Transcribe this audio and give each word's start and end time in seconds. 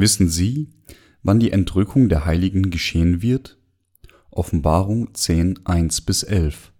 Wissen 0.00 0.28
Sie, 0.28 0.68
wann 1.24 1.40
die 1.40 1.50
Entrückung 1.50 2.08
der 2.08 2.24
Heiligen 2.24 2.70
geschehen 2.70 3.20
wird? 3.20 3.58
Offenbarung 4.30 5.12
10, 5.12 5.66
1 5.66 6.02
bis 6.02 6.22
11. 6.22 6.72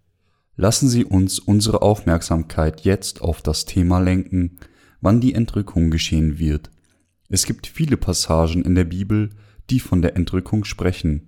Lassen 0.55 0.89
Sie 0.89 1.05
uns 1.05 1.41
unsere 1.41 1.83
Aufmerksamkeit 1.83 2.83
jetzt 2.83 3.21
auf 3.21 3.43
das 3.43 3.65
Thema 3.65 3.99
lenken, 3.99 4.59
wann 5.01 5.21
die 5.21 5.35
Entrückung 5.35 5.91
geschehen 5.91 6.39
wird. 6.39 6.71
Es 7.29 7.45
gibt 7.45 7.67
viele 7.67 7.97
Passagen 7.97 8.63
in 8.63 8.77
der 8.77 8.85
Bibel, 8.85 9.31
die 9.69 9.81
von 9.81 10.01
der 10.01 10.15
Entrückung 10.15 10.63
sprechen. 10.63 11.23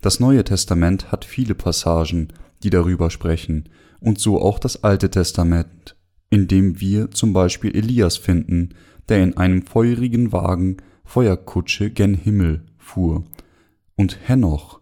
Das 0.00 0.20
Neue 0.20 0.44
Testament 0.44 1.12
hat 1.12 1.26
viele 1.26 1.54
Passagen, 1.54 2.28
die 2.62 2.70
darüber 2.70 3.10
sprechen, 3.10 3.68
und 4.00 4.18
so 4.18 4.40
auch 4.40 4.58
das 4.58 4.82
Alte 4.82 5.10
Testament, 5.10 5.94
in 6.30 6.48
dem 6.48 6.80
wir 6.80 7.10
zum 7.10 7.34
Beispiel 7.34 7.76
Elias 7.76 8.16
finden, 8.16 8.70
der 9.10 9.22
in 9.22 9.36
einem 9.36 9.60
feurigen 9.60 10.32
Wagen 10.32 10.78
Feuerkutsche 11.04 11.90
gen 11.90 12.14
Himmel 12.14 12.64
fuhr, 12.78 13.24
und 13.96 14.18
Henoch, 14.28 14.80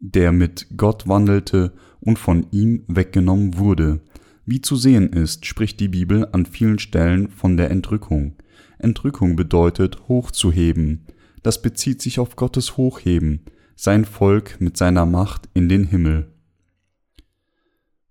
der 0.00 0.32
mit 0.32 0.68
Gott 0.76 1.08
wandelte 1.08 1.72
und 2.00 2.18
von 2.18 2.46
ihm 2.50 2.84
weggenommen 2.88 3.58
wurde. 3.58 4.00
Wie 4.46 4.60
zu 4.60 4.76
sehen 4.76 5.12
ist, 5.12 5.46
spricht 5.46 5.80
die 5.80 5.88
Bibel 5.88 6.28
an 6.32 6.46
vielen 6.46 6.78
Stellen 6.78 7.28
von 7.28 7.56
der 7.56 7.70
Entrückung. 7.70 8.36
Entrückung 8.78 9.36
bedeutet 9.36 10.08
hochzuheben. 10.08 11.06
Das 11.42 11.62
bezieht 11.62 12.02
sich 12.02 12.18
auf 12.18 12.36
Gottes 12.36 12.76
Hochheben, 12.76 13.40
sein 13.76 14.04
Volk 14.04 14.60
mit 14.60 14.76
seiner 14.76 15.06
Macht 15.06 15.48
in 15.54 15.68
den 15.68 15.84
Himmel. 15.84 16.30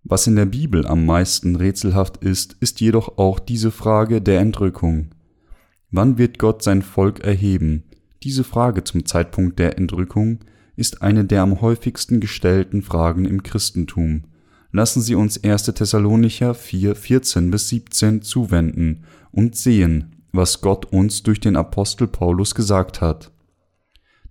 Was 0.03 0.27
in 0.27 0.35
der 0.35 0.45
Bibel 0.45 0.85
am 0.85 1.05
meisten 1.05 1.55
rätselhaft 1.55 2.17
ist, 2.17 2.57
ist 2.59 2.81
jedoch 2.81 3.17
auch 3.17 3.39
diese 3.39 3.71
Frage 3.71 4.21
der 4.21 4.41
Entrückung. 4.41 5.12
Wann 5.95 6.17
wird 6.17 6.39
Gott 6.39 6.63
sein 6.63 6.81
Volk 6.81 7.19
erheben? 7.19 7.83
Diese 8.23 8.43
Frage 8.43 8.83
zum 8.83 9.05
Zeitpunkt 9.05 9.59
der 9.59 9.77
Entrückung 9.77 10.39
ist 10.75 11.03
eine 11.03 11.23
der 11.23 11.43
am 11.43 11.61
häufigsten 11.61 12.19
gestellten 12.19 12.81
Fragen 12.81 13.25
im 13.25 13.43
Christentum. 13.43 14.23
Lassen 14.71 15.01
Sie 15.01 15.13
uns 15.13 15.43
1. 15.43 15.65
Thessalonicher 15.65 16.55
4, 16.55 16.95
14 16.95 17.51
bis 17.51 17.69
17 17.69 18.23
zuwenden 18.23 19.03
und 19.31 19.55
sehen, 19.55 20.15
was 20.31 20.61
Gott 20.61 20.91
uns 20.91 21.21
durch 21.21 21.39
den 21.39 21.55
Apostel 21.55 22.07
Paulus 22.07 22.55
gesagt 22.55 22.99
hat. 22.99 23.31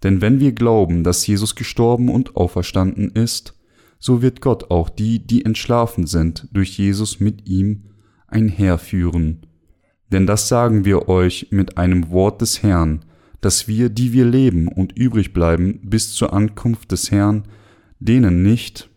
Denn 0.03 0.21
wenn 0.21 0.41
wir 0.41 0.51
glauben, 0.51 1.05
dass 1.05 1.25
Jesus 1.25 1.55
gestorben 1.55 2.09
und 2.09 2.35
auferstanden 2.35 3.11
ist, 3.13 3.55
so 4.01 4.21
wird 4.21 4.41
Gott 4.41 4.73
auch 4.73 4.89
die, 4.89 5.25
die 5.25 5.45
entschlafen 5.45 6.09
sind, 6.09 6.49
durch 6.51 6.77
Jesus 6.77 7.21
mit 7.21 7.49
ihm 7.49 7.85
einherführen 8.27 9.47
denn 10.13 10.27
das 10.27 10.49
sagen 10.49 10.85
wir 10.85 11.09
euch 11.09 11.49
mit 11.51 11.79
einem 11.79 12.11
Wort 12.11 12.41
des 12.41 12.63
Herrn, 12.63 13.05
dass 13.41 13.67
wir, 13.67 13.89
die 13.89 14.13
wir 14.13 14.25
leben 14.25 14.69
und 14.69 14.97
übrig 14.97 15.33
bleiben 15.33 15.81
bis 15.83 16.13
zur 16.13 16.33
Ankunft 16.33 16.93
des 16.93 17.11
Herrn, 17.11 17.45
denen 17.99 18.43
nicht 18.43 18.89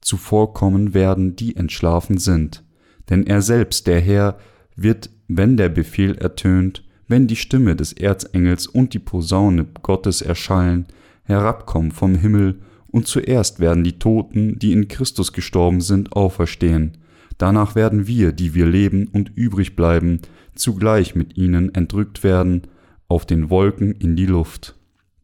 zuvorkommen 0.00 0.94
werden, 0.94 1.36
die 1.36 1.56
entschlafen 1.56 2.18
sind. 2.18 2.64
Denn 3.10 3.26
er 3.26 3.42
selbst, 3.42 3.86
der 3.86 4.00
Herr, 4.00 4.38
wird, 4.76 5.10
wenn 5.28 5.56
der 5.56 5.68
Befehl 5.68 6.16
ertönt, 6.16 6.84
wenn 7.06 7.26
die 7.26 7.36
Stimme 7.36 7.76
des 7.76 7.92
Erzengels 7.92 8.66
und 8.66 8.94
die 8.94 8.98
Posaune 8.98 9.66
Gottes 9.82 10.22
erschallen, 10.22 10.86
herabkommen 11.24 11.92
vom 11.92 12.14
Himmel, 12.14 12.60
und 12.92 13.06
zuerst 13.06 13.60
werden 13.60 13.84
die 13.84 14.00
Toten, 14.00 14.58
die 14.58 14.72
in 14.72 14.88
Christus 14.88 15.32
gestorben 15.32 15.80
sind, 15.80 16.12
auferstehen. 16.12 16.98
Danach 17.40 17.74
werden 17.74 18.06
wir, 18.06 18.32
die 18.32 18.52
wir 18.52 18.66
leben 18.66 19.06
und 19.06 19.32
übrig 19.34 19.74
bleiben, 19.74 20.20
zugleich 20.54 21.14
mit 21.14 21.38
ihnen 21.38 21.74
entrückt 21.74 22.22
werden 22.22 22.64
auf 23.08 23.24
den 23.24 23.48
Wolken 23.48 23.92
in 23.92 24.14
die 24.14 24.26
Luft, 24.26 24.76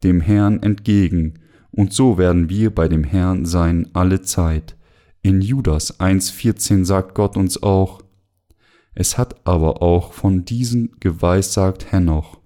dem 0.02 0.22
Herrn 0.22 0.62
entgegen, 0.62 1.34
und 1.72 1.92
so 1.92 2.16
werden 2.16 2.48
wir 2.48 2.74
bei 2.74 2.88
dem 2.88 3.04
Herrn 3.04 3.44
sein 3.44 3.88
alle 3.92 4.22
Zeit. 4.22 4.76
In 5.20 5.42
Judas 5.42 6.00
1,14 6.00 6.86
sagt 6.86 7.14
Gott 7.14 7.36
uns 7.36 7.62
auch, 7.62 8.00
es 8.94 9.18
hat 9.18 9.46
aber 9.46 9.82
auch 9.82 10.14
von 10.14 10.46
diesen 10.46 10.92
geweissagt 11.00 11.92
Henoch, 11.92 12.38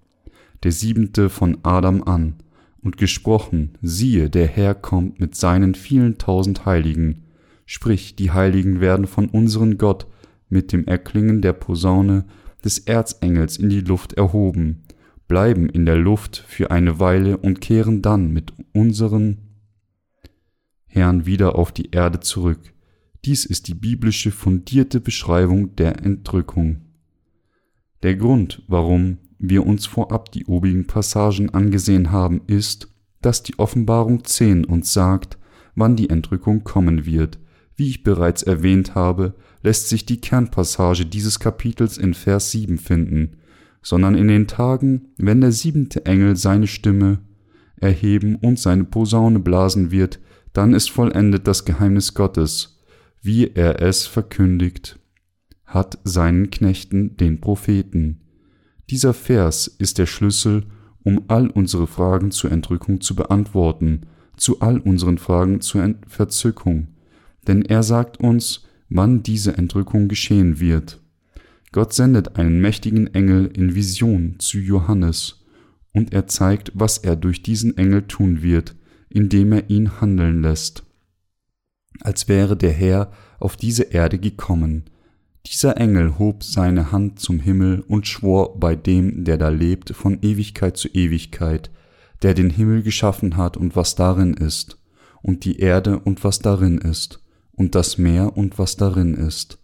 der 0.65 0.73
siebente 0.73 1.29
von 1.29 1.59
Adam 1.63 2.03
an, 2.03 2.35
und 2.83 2.97
gesprochen, 2.97 3.79
siehe, 3.83 4.31
der 4.31 4.49
Herr 4.49 4.75
kommt 4.75 5.21
mit 5.21 5.37
seinen 5.37 5.77
vielen 5.77 6.19
tausend 6.19 6.67
Heiligen, 6.67 7.23
sprich 7.71 8.17
die 8.17 8.33
Heiligen 8.33 8.81
werden 8.81 9.07
von 9.07 9.29
unseren 9.29 9.79
Gott 9.79 10.09
mit 10.49 10.73
dem 10.73 10.87
Erklingen 10.87 11.41
der 11.41 11.53
Posaune 11.53 12.25
des 12.65 12.81
Erzengels 12.81 13.59
in 13.59 13.69
die 13.69 13.81
Luft 13.81 14.15
erhoben, 14.15 14.83
bleiben 15.29 15.69
in 15.69 15.87
der 15.87 15.97
Luft 15.97 16.45
für 16.49 16.73
eine 16.73 16.99
Weile 16.99 17.37
und 17.37 17.61
kehren 17.61 18.03
dann 18.03 18.33
mit 18.33 18.53
unseren 18.73 19.39
Herrn 20.87 21.27
wieder 21.27 21.55
auf 21.55 21.71
die 21.71 21.93
Erde 21.93 22.19
zurück. 22.19 22.59
Dies 23.25 23.45
ist 23.45 23.69
die 23.69 23.75
biblische 23.75 24.33
fundierte 24.33 24.99
Beschreibung 24.99 25.77
der 25.77 26.05
Entrückung. 26.05 26.81
Der 28.03 28.17
Grund, 28.17 28.65
warum 28.67 29.19
wir 29.39 29.65
uns 29.65 29.87
vorab 29.87 30.33
die 30.33 30.47
obigen 30.47 30.89
Passagen 30.89 31.51
angesehen 31.51 32.11
haben, 32.11 32.41
ist, 32.49 32.93
dass 33.23 33.45
die 33.45 33.61
Offenbarung 33.61 34.25
10 34.25 34.65
uns 34.65 34.93
sagt, 34.93 35.39
wann 35.77 35.95
die 35.95 36.11
Entrückung 36.11 36.65
kommen 36.65 37.07
wird, 37.07 37.39
wie 37.81 37.89
ich 37.89 38.03
bereits 38.03 38.43
erwähnt 38.43 38.95
habe, 38.95 39.35
lässt 39.63 39.89
sich 39.89 40.05
die 40.05 40.21
Kernpassage 40.21 41.07
dieses 41.07 41.41
Kapitels 41.41 41.97
in 41.97 42.13
Vers 42.13 42.51
7 42.51 42.77
finden, 42.77 43.39
sondern 43.81 44.15
in 44.15 44.29
den 44.29 44.47
Tagen, 44.47 45.09
wenn 45.17 45.41
der 45.41 45.51
siebente 45.51 46.05
Engel 46.05 46.37
seine 46.37 46.67
Stimme 46.67 47.21
erheben 47.77 48.37
und 48.37 48.59
seine 48.59 48.85
Posaune 48.85 49.39
blasen 49.39 49.91
wird, 49.91 50.21
dann 50.53 50.75
ist 50.75 50.91
vollendet 50.91 51.47
das 51.47 51.65
Geheimnis 51.65 52.13
Gottes, 52.13 52.83
wie 53.23 53.51
er 53.55 53.81
es 53.81 54.07
verkündigt 54.07 54.99
hat 55.65 55.99
seinen 56.05 56.51
Knechten, 56.51 57.17
den 57.17 57.41
Propheten. 57.41 58.21
Dieser 58.91 59.15
Vers 59.15 59.69
ist 59.69 59.99
der 59.99 60.07
Schlüssel, 60.07 60.65
um 61.05 61.23
all 61.29 61.49
unsere 61.49 61.87
Fragen 61.87 62.31
zur 62.31 62.51
Entrückung 62.51 63.01
zu 63.01 63.15
beantworten, 63.15 64.03
zu 64.37 64.61
all 64.61 64.81
unseren 64.81 65.17
Fragen 65.17 65.61
zur 65.61 65.95
Verzückung, 66.09 66.89
denn 67.47 67.63
er 67.63 67.83
sagt 67.83 68.19
uns, 68.19 68.65
wann 68.89 69.23
diese 69.23 69.57
Entrückung 69.57 70.09
geschehen 70.09 70.61
wird. 70.61 71.01
Gott 71.73 71.93
sendet 71.93 72.37
einen 72.37 72.61
mächtigen 72.61 73.15
Engel 73.15 73.47
in 73.47 73.75
Vision 73.75 74.37
zu 74.39 74.59
Johannes, 74.59 75.37
und 75.93 76.13
er 76.13 76.27
zeigt, 76.27 76.73
was 76.75 76.99
er 76.99 77.17
durch 77.17 77.43
diesen 77.43 77.77
Engel 77.77 78.03
tun 78.03 78.43
wird, 78.43 78.77
indem 79.09 79.53
er 79.53 79.71
ihn 79.71 80.01
handeln 80.01 80.43
lässt, 80.43 80.85
als 82.01 82.29
wäre 82.29 82.57
der 82.57 82.73
Herr 82.73 83.13
auf 83.39 83.57
diese 83.57 83.85
Erde 83.85 84.19
gekommen. 84.19 84.85
Dieser 85.47 85.79
Engel 85.79 86.19
hob 86.19 86.45
seine 86.45 86.93
Hand 86.93 87.19
zum 87.19 87.41
Himmel 87.41 87.81
und 87.81 88.07
schwor 88.07 88.59
bei 88.59 88.77
dem, 88.77 89.25
der 89.25 89.39
da 89.39 89.49
lebt, 89.49 89.91
von 89.91 90.19
Ewigkeit 90.23 90.77
zu 90.77 90.89
Ewigkeit, 90.89 91.71
der 92.23 92.35
den 92.35 92.51
Himmel 92.51 92.83
geschaffen 92.83 93.37
hat 93.37 93.57
und 93.57 93.75
was 93.75 93.95
darin 93.95 94.35
ist, 94.35 94.79
und 95.23 95.45
die 95.45 95.59
Erde 95.59 95.99
und 95.99 96.23
was 96.25 96.39
darin 96.41 96.79
ist, 96.79 97.20
und 97.61 97.75
das 97.75 97.99
Meer 97.99 98.39
und 98.39 98.59
was 98.59 98.77
darin 98.77 99.13
ist. 99.13 99.59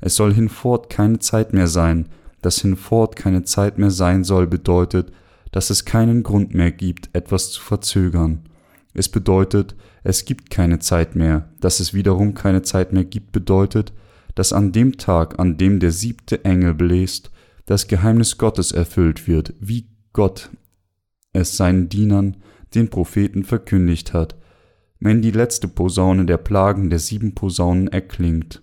Es 0.00 0.16
soll 0.16 0.32
hinfort 0.32 0.88
keine 0.88 1.18
Zeit 1.18 1.52
mehr 1.52 1.66
sein. 1.66 2.08
Dass 2.40 2.62
hinfort 2.62 3.16
keine 3.16 3.44
Zeit 3.44 3.76
mehr 3.76 3.90
sein 3.90 4.24
soll, 4.24 4.46
bedeutet, 4.46 5.12
dass 5.52 5.68
es 5.68 5.84
keinen 5.84 6.22
Grund 6.22 6.54
mehr 6.54 6.72
gibt, 6.72 7.10
etwas 7.12 7.50
zu 7.50 7.60
verzögern. 7.60 8.48
Es 8.94 9.10
bedeutet, 9.10 9.76
es 10.04 10.24
gibt 10.24 10.48
keine 10.48 10.78
Zeit 10.78 11.16
mehr. 11.16 11.50
Dass 11.60 11.80
es 11.80 11.92
wiederum 11.92 12.32
keine 12.32 12.62
Zeit 12.62 12.94
mehr 12.94 13.04
gibt, 13.04 13.32
bedeutet, 13.32 13.92
dass 14.34 14.54
an 14.54 14.72
dem 14.72 14.96
Tag, 14.96 15.38
an 15.38 15.58
dem 15.58 15.80
der 15.80 15.92
siebte 15.92 16.46
Engel 16.46 16.72
bläst, 16.72 17.30
das 17.66 17.88
Geheimnis 17.88 18.38
Gottes 18.38 18.72
erfüllt 18.72 19.28
wird, 19.28 19.52
wie 19.60 19.90
Gott 20.14 20.48
es 21.34 21.58
seinen 21.58 21.90
Dienern, 21.90 22.38
den 22.74 22.88
Propheten, 22.88 23.44
verkündigt 23.44 24.14
hat, 24.14 24.34
wenn 25.04 25.20
die 25.20 25.32
letzte 25.32 25.68
Posaune 25.68 26.24
der 26.24 26.38
Plagen 26.38 26.88
der 26.88 26.98
sieben 26.98 27.34
Posaunen 27.34 27.88
erklingt, 27.88 28.62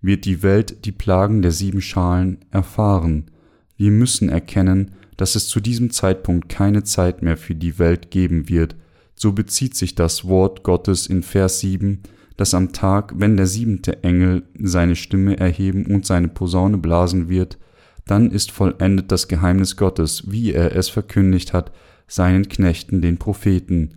wird 0.00 0.24
die 0.24 0.42
Welt 0.42 0.84
die 0.84 0.90
Plagen 0.90 1.40
der 1.40 1.52
sieben 1.52 1.80
Schalen 1.80 2.38
erfahren. 2.50 3.30
Wir 3.76 3.92
müssen 3.92 4.28
erkennen, 4.28 4.90
dass 5.16 5.36
es 5.36 5.46
zu 5.46 5.60
diesem 5.60 5.90
Zeitpunkt 5.90 6.48
keine 6.48 6.82
Zeit 6.82 7.22
mehr 7.22 7.36
für 7.36 7.54
die 7.54 7.78
Welt 7.78 8.10
geben 8.10 8.48
wird. 8.48 8.74
So 9.14 9.30
bezieht 9.30 9.76
sich 9.76 9.94
das 9.94 10.26
Wort 10.26 10.64
Gottes 10.64 11.06
in 11.06 11.22
Vers 11.22 11.60
7, 11.60 12.00
dass 12.36 12.54
am 12.54 12.72
Tag, 12.72 13.12
wenn 13.16 13.36
der 13.36 13.46
siebente 13.46 14.02
Engel 14.02 14.42
seine 14.58 14.96
Stimme 14.96 15.38
erheben 15.38 15.86
und 15.86 16.04
seine 16.04 16.26
Posaune 16.26 16.78
blasen 16.78 17.28
wird, 17.28 17.56
dann 18.04 18.32
ist 18.32 18.50
vollendet 18.50 19.12
das 19.12 19.28
Geheimnis 19.28 19.76
Gottes, 19.76 20.24
wie 20.28 20.52
er 20.52 20.74
es 20.74 20.88
verkündigt 20.88 21.52
hat, 21.52 21.70
seinen 22.08 22.48
Knechten, 22.48 23.00
den 23.00 23.18
Propheten, 23.18 23.90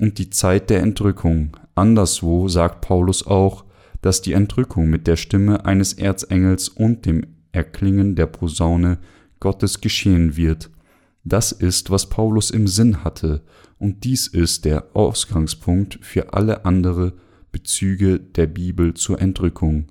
und 0.00 0.18
die 0.18 0.30
Zeit 0.30 0.70
der 0.70 0.80
Entrückung. 0.80 1.56
Anderswo 1.74 2.48
sagt 2.48 2.80
Paulus 2.80 3.26
auch, 3.26 3.64
dass 4.02 4.22
die 4.22 4.32
Entrückung 4.32 4.88
mit 4.88 5.06
der 5.06 5.16
Stimme 5.16 5.66
eines 5.66 5.92
Erzengels 5.92 6.68
und 6.68 7.04
dem 7.04 7.26
Erklingen 7.52 8.16
der 8.16 8.26
Posaune 8.26 8.98
Gottes 9.40 9.80
geschehen 9.80 10.36
wird. 10.36 10.70
Das 11.24 11.52
ist, 11.52 11.90
was 11.90 12.08
Paulus 12.08 12.50
im 12.50 12.66
Sinn 12.66 13.04
hatte, 13.04 13.42
und 13.78 14.04
dies 14.04 14.26
ist 14.26 14.64
der 14.64 14.94
Ausgangspunkt 14.94 15.98
für 16.02 16.34
alle 16.34 16.64
andere 16.64 17.14
Bezüge 17.52 18.20
der 18.20 18.46
Bibel 18.46 18.94
zur 18.94 19.20
Entrückung, 19.20 19.86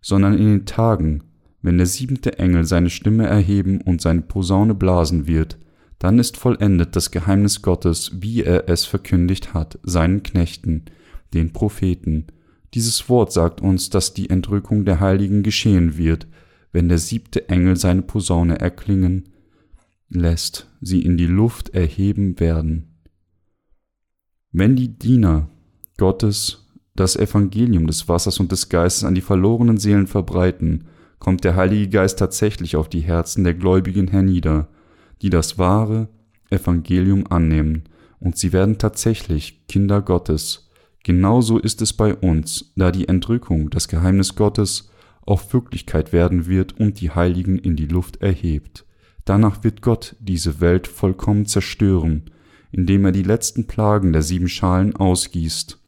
sondern 0.00 0.34
in 0.34 0.46
den 0.46 0.66
Tagen, 0.66 1.24
wenn 1.62 1.78
der 1.78 1.86
siebente 1.86 2.38
Engel 2.38 2.64
seine 2.64 2.90
Stimme 2.90 3.26
erheben 3.26 3.80
und 3.80 4.00
seine 4.00 4.22
Posaune 4.22 4.74
blasen 4.74 5.26
wird, 5.26 5.58
dann 5.98 6.18
ist 6.18 6.36
vollendet 6.36 6.96
das 6.96 7.10
Geheimnis 7.10 7.62
Gottes, 7.62 8.12
wie 8.20 8.42
er 8.42 8.68
es 8.68 8.84
verkündigt 8.84 9.54
hat, 9.54 9.78
seinen 9.82 10.22
Knechten, 10.22 10.84
den 11.32 11.52
Propheten. 11.52 12.26
Dieses 12.74 13.08
Wort 13.08 13.32
sagt 13.32 13.60
uns, 13.60 13.90
dass 13.90 14.14
die 14.14 14.30
Entrückung 14.30 14.84
der 14.84 15.00
Heiligen 15.00 15.42
geschehen 15.42 15.96
wird, 15.96 16.26
wenn 16.72 16.88
der 16.88 16.98
siebte 16.98 17.48
Engel 17.48 17.76
seine 17.76 18.02
Posaune 18.02 18.58
erklingen 18.58 19.28
lässt, 20.08 20.68
sie 20.80 21.02
in 21.02 21.16
die 21.16 21.26
Luft 21.26 21.70
erheben 21.70 22.38
werden. 22.40 23.00
Wenn 24.52 24.76
die 24.76 24.98
Diener 24.98 25.48
Gottes 25.96 26.64
das 26.94 27.16
Evangelium 27.16 27.86
des 27.86 28.08
Wassers 28.08 28.38
und 28.38 28.52
des 28.52 28.68
Geistes 28.68 29.04
an 29.04 29.14
die 29.14 29.20
verlorenen 29.20 29.78
Seelen 29.78 30.06
verbreiten, 30.06 30.84
kommt 31.18 31.44
der 31.44 31.56
Heilige 31.56 31.88
Geist 31.88 32.18
tatsächlich 32.18 32.76
auf 32.76 32.88
die 32.88 33.00
Herzen 33.00 33.44
der 33.44 33.54
Gläubigen 33.54 34.08
hernieder, 34.08 34.68
die 35.24 35.30
das 35.30 35.56
wahre 35.56 36.08
Evangelium 36.50 37.26
annehmen, 37.30 37.84
und 38.20 38.36
sie 38.36 38.52
werden 38.52 38.76
tatsächlich 38.76 39.66
Kinder 39.68 40.02
Gottes. 40.02 40.68
Genauso 41.02 41.58
ist 41.58 41.80
es 41.80 41.94
bei 41.94 42.14
uns, 42.14 42.72
da 42.76 42.92
die 42.92 43.08
Entrückung, 43.08 43.70
das 43.70 43.88
Geheimnis 43.88 44.34
Gottes, 44.34 44.90
auch 45.22 45.50
Wirklichkeit 45.54 46.12
werden 46.12 46.46
wird 46.46 46.78
und 46.78 47.00
die 47.00 47.10
Heiligen 47.10 47.58
in 47.58 47.74
die 47.74 47.86
Luft 47.86 48.20
erhebt. 48.20 48.84
Danach 49.24 49.64
wird 49.64 49.80
Gott 49.80 50.14
diese 50.20 50.60
Welt 50.60 50.86
vollkommen 50.86 51.46
zerstören, 51.46 52.24
indem 52.70 53.06
er 53.06 53.12
die 53.12 53.22
letzten 53.22 53.66
Plagen 53.66 54.12
der 54.12 54.22
sieben 54.22 54.48
Schalen 54.48 54.94
ausgießt, 54.94 55.78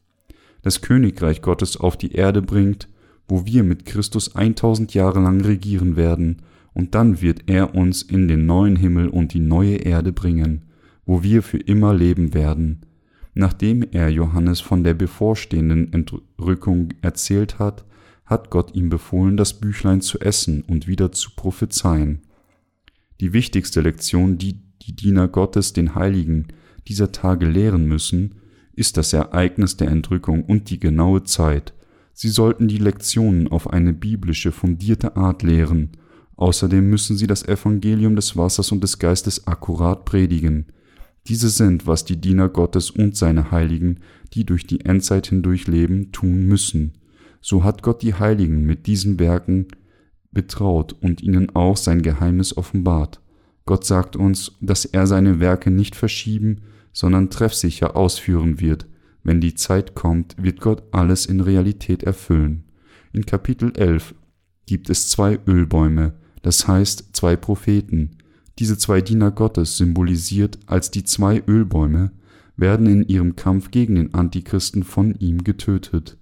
das 0.63 0.81
Königreich 0.81 1.43
Gottes 1.43 1.77
auf 1.77 1.99
die 1.99 2.13
Erde 2.13 2.41
bringt, 2.41 2.89
wo 3.29 3.45
wir 3.45 3.65
mit 3.65 3.85
Christus 3.85 4.35
1000 4.35 4.95
Jahre 4.95 5.21
lang 5.21 5.43
regieren 5.43 5.97
werden, 5.97 6.41
und 6.77 6.95
dann 6.95 7.23
wird 7.23 7.45
er 7.47 7.75
uns 7.75 8.03
in 8.03 8.29
den 8.29 8.45
neuen 8.45 8.77
Himmel 8.77 9.09
und 9.09 9.33
die 9.33 9.41
neue 9.41 9.77
Erde 9.77 10.13
bringen, 10.13 10.67
wo 11.07 11.23
wir 11.23 11.43
für 11.43 11.57
immer 11.57 11.95
leben 11.95 12.35
werden. 12.35 12.83
Nachdem 13.33 13.83
er 13.93 14.11
Johannes 14.11 14.61
von 14.61 14.85
der 14.85 14.93
bevorstehenden 14.93 15.91
Entrückung 15.95 16.91
erzählt 17.01 17.59
hat, 17.59 17.87
hat 18.27 18.51
Gott 18.51 18.75
ihm 18.75 18.91
befohlen, 18.91 19.39
das 19.39 19.59
Büchlein 19.59 20.03
zu 20.03 20.21
essen 20.21 20.65
und 20.69 20.87
wieder 20.87 21.13
zu 21.13 21.31
prophezeien. 21.35 22.21
Die 23.21 23.33
wichtigste 23.33 23.81
Lektion, 23.81 24.37
die 24.37 24.61
die 24.83 24.95
Diener 24.95 25.29
Gottes 25.29 25.73
den 25.73 25.95
Heiligen 25.95 26.49
dieser 26.89 27.11
Tage 27.11 27.47
lehren 27.47 27.87
müssen, 27.87 28.35
ist 28.75 28.99
das 28.99 29.15
Ereignis 29.15 29.79
der 29.79 29.89
Entrückung 29.89 30.45
und 30.45 30.69
die 30.69 30.79
genaue 30.79 31.25
Zeit. 31.25 31.73
Sie 32.13 32.29
sollten 32.29 32.69
die 32.69 32.77
Lektionen 32.77 33.49
auf 33.49 33.71
eine 33.71 33.95
biblische 33.95 34.53
fundierte 34.53 35.17
Art 35.17 35.43
lehren. 35.43 35.93
Außerdem 36.37 36.89
müssen 36.89 37.17
sie 37.17 37.27
das 37.27 37.47
Evangelium 37.47 38.17
des 38.17 38.37
Wassers 38.37 38.73
und 38.73 38.83
des 38.83 38.99
Geistes 38.99 39.47
akkurat 39.47 40.05
predigen. 40.05 40.67
Diese 41.29 41.49
sind, 41.49 41.87
was 41.87 42.05
die 42.05 42.21
Diener 42.21 42.49
Gottes 42.49 42.91
und 42.91 43.17
seine 43.17 43.51
Heiligen, 43.51 44.01
die 44.35 44.45
durch 44.45 44.67
die 44.67 44.85
Endzeit 44.85 45.27
hindurch 45.29 45.67
leben, 45.67 46.13
tun 46.13 46.47
müssen 46.47 46.93
so 47.47 47.63
hat 47.63 47.85
Gott 47.85 48.03
die 48.03 48.15
Heiligen 48.15 48.65
mit 48.65 48.89
diesen 48.89 49.21
Werken 49.21 49.69
betraut 50.33 50.97
und 51.01 51.23
ihnen 51.23 51.55
auch 51.55 51.77
sein 51.77 52.03
Geheimnis 52.03 52.57
offenbart. 52.57 53.21
Gott 53.67 53.85
sagt 53.85 54.17
uns, 54.17 54.57
dass 54.61 54.85
er 54.85 55.07
seine 55.07 55.39
Werke 55.39 55.71
nicht 55.71 55.95
verschieben, 55.95 56.63
sondern 56.93 57.31
treffsicher 57.31 57.97
ausführen 57.97 58.59
wird. 58.59 58.89
Wenn 59.23 59.41
die 59.41 59.55
Zeit 59.55 59.95
kommt, 59.95 60.35
wird 60.43 60.61
Gott 60.61 60.83
alles 60.91 61.25
in 61.25 61.41
Realität 61.41 62.03
erfüllen. 62.03 62.65
In 63.13 63.27
Kapitel 63.27 63.73
11 63.77 64.17
gibt 64.67 64.91
es 64.91 65.09
zwei 65.09 65.39
Ölbäume, 65.47 66.15
das 66.47 66.67
heißt 66.67 67.11
zwei 67.13 67.37
Propheten. 67.37 68.17
Diese 68.59 68.79
zwei 68.79 69.01
Diener 69.03 69.31
Gottes 69.31 69.77
symbolisiert 69.77 70.59
als 70.67 70.91
die 70.91 71.05
zwei 71.05 71.43
Ölbäume 71.47 72.13
werden 72.57 72.87
in 72.87 73.07
ihrem 73.07 73.37
Kampf 73.37 73.71
gegen 73.71 73.97
den 73.97 74.15
Antichristen 74.15 74.83
von 74.83 75.15
ihm 75.17 75.45
getötet 75.45 76.17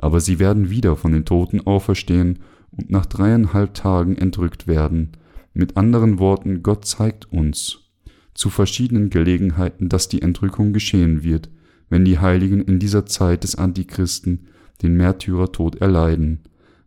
aber 0.00 0.20
sie 0.20 0.38
werden 0.38 0.70
wieder 0.70 0.96
von 0.96 1.12
den 1.12 1.24
Toten 1.24 1.60
auferstehen 1.60 2.38
und 2.70 2.90
nach 2.90 3.06
dreieinhalb 3.06 3.74
Tagen 3.74 4.16
entrückt 4.16 4.66
werden. 4.66 5.10
Mit 5.52 5.76
anderen 5.76 6.18
Worten, 6.18 6.62
Gott 6.62 6.86
zeigt 6.86 7.30
uns 7.32 7.80
zu 8.34 8.48
verschiedenen 8.48 9.10
Gelegenheiten, 9.10 9.88
dass 9.88 10.08
die 10.08 10.22
Entrückung 10.22 10.72
geschehen 10.72 11.22
wird, 11.22 11.50
wenn 11.90 12.04
die 12.04 12.18
Heiligen 12.18 12.62
in 12.62 12.78
dieser 12.78 13.04
Zeit 13.04 13.44
des 13.44 13.56
Antichristen 13.56 14.46
den 14.82 14.94
Märtyrertod 14.94 15.76
erleiden. 15.76 16.40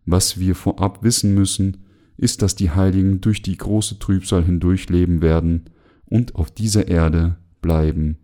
Was 0.06 0.40
wir 0.40 0.54
vorab 0.54 1.04
wissen 1.04 1.34
müssen, 1.34 1.83
ist, 2.16 2.42
dass 2.42 2.54
die 2.54 2.70
Heiligen 2.70 3.20
durch 3.20 3.42
die 3.42 3.56
große 3.56 3.98
Trübsal 3.98 4.44
hindurch 4.44 4.88
leben 4.88 5.22
werden 5.22 5.70
und 6.06 6.34
auf 6.36 6.50
dieser 6.50 6.88
Erde 6.88 7.36
bleiben, 7.60 8.18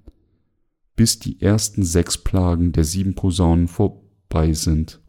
bis 0.96 1.18
die 1.18 1.40
ersten 1.40 1.82
sechs 1.82 2.18
Plagen 2.18 2.72
der 2.72 2.84
sieben 2.84 3.14
Posaunen 3.14 3.68
vor 3.68 4.02
bei 4.28 4.52
sind. 4.52 5.00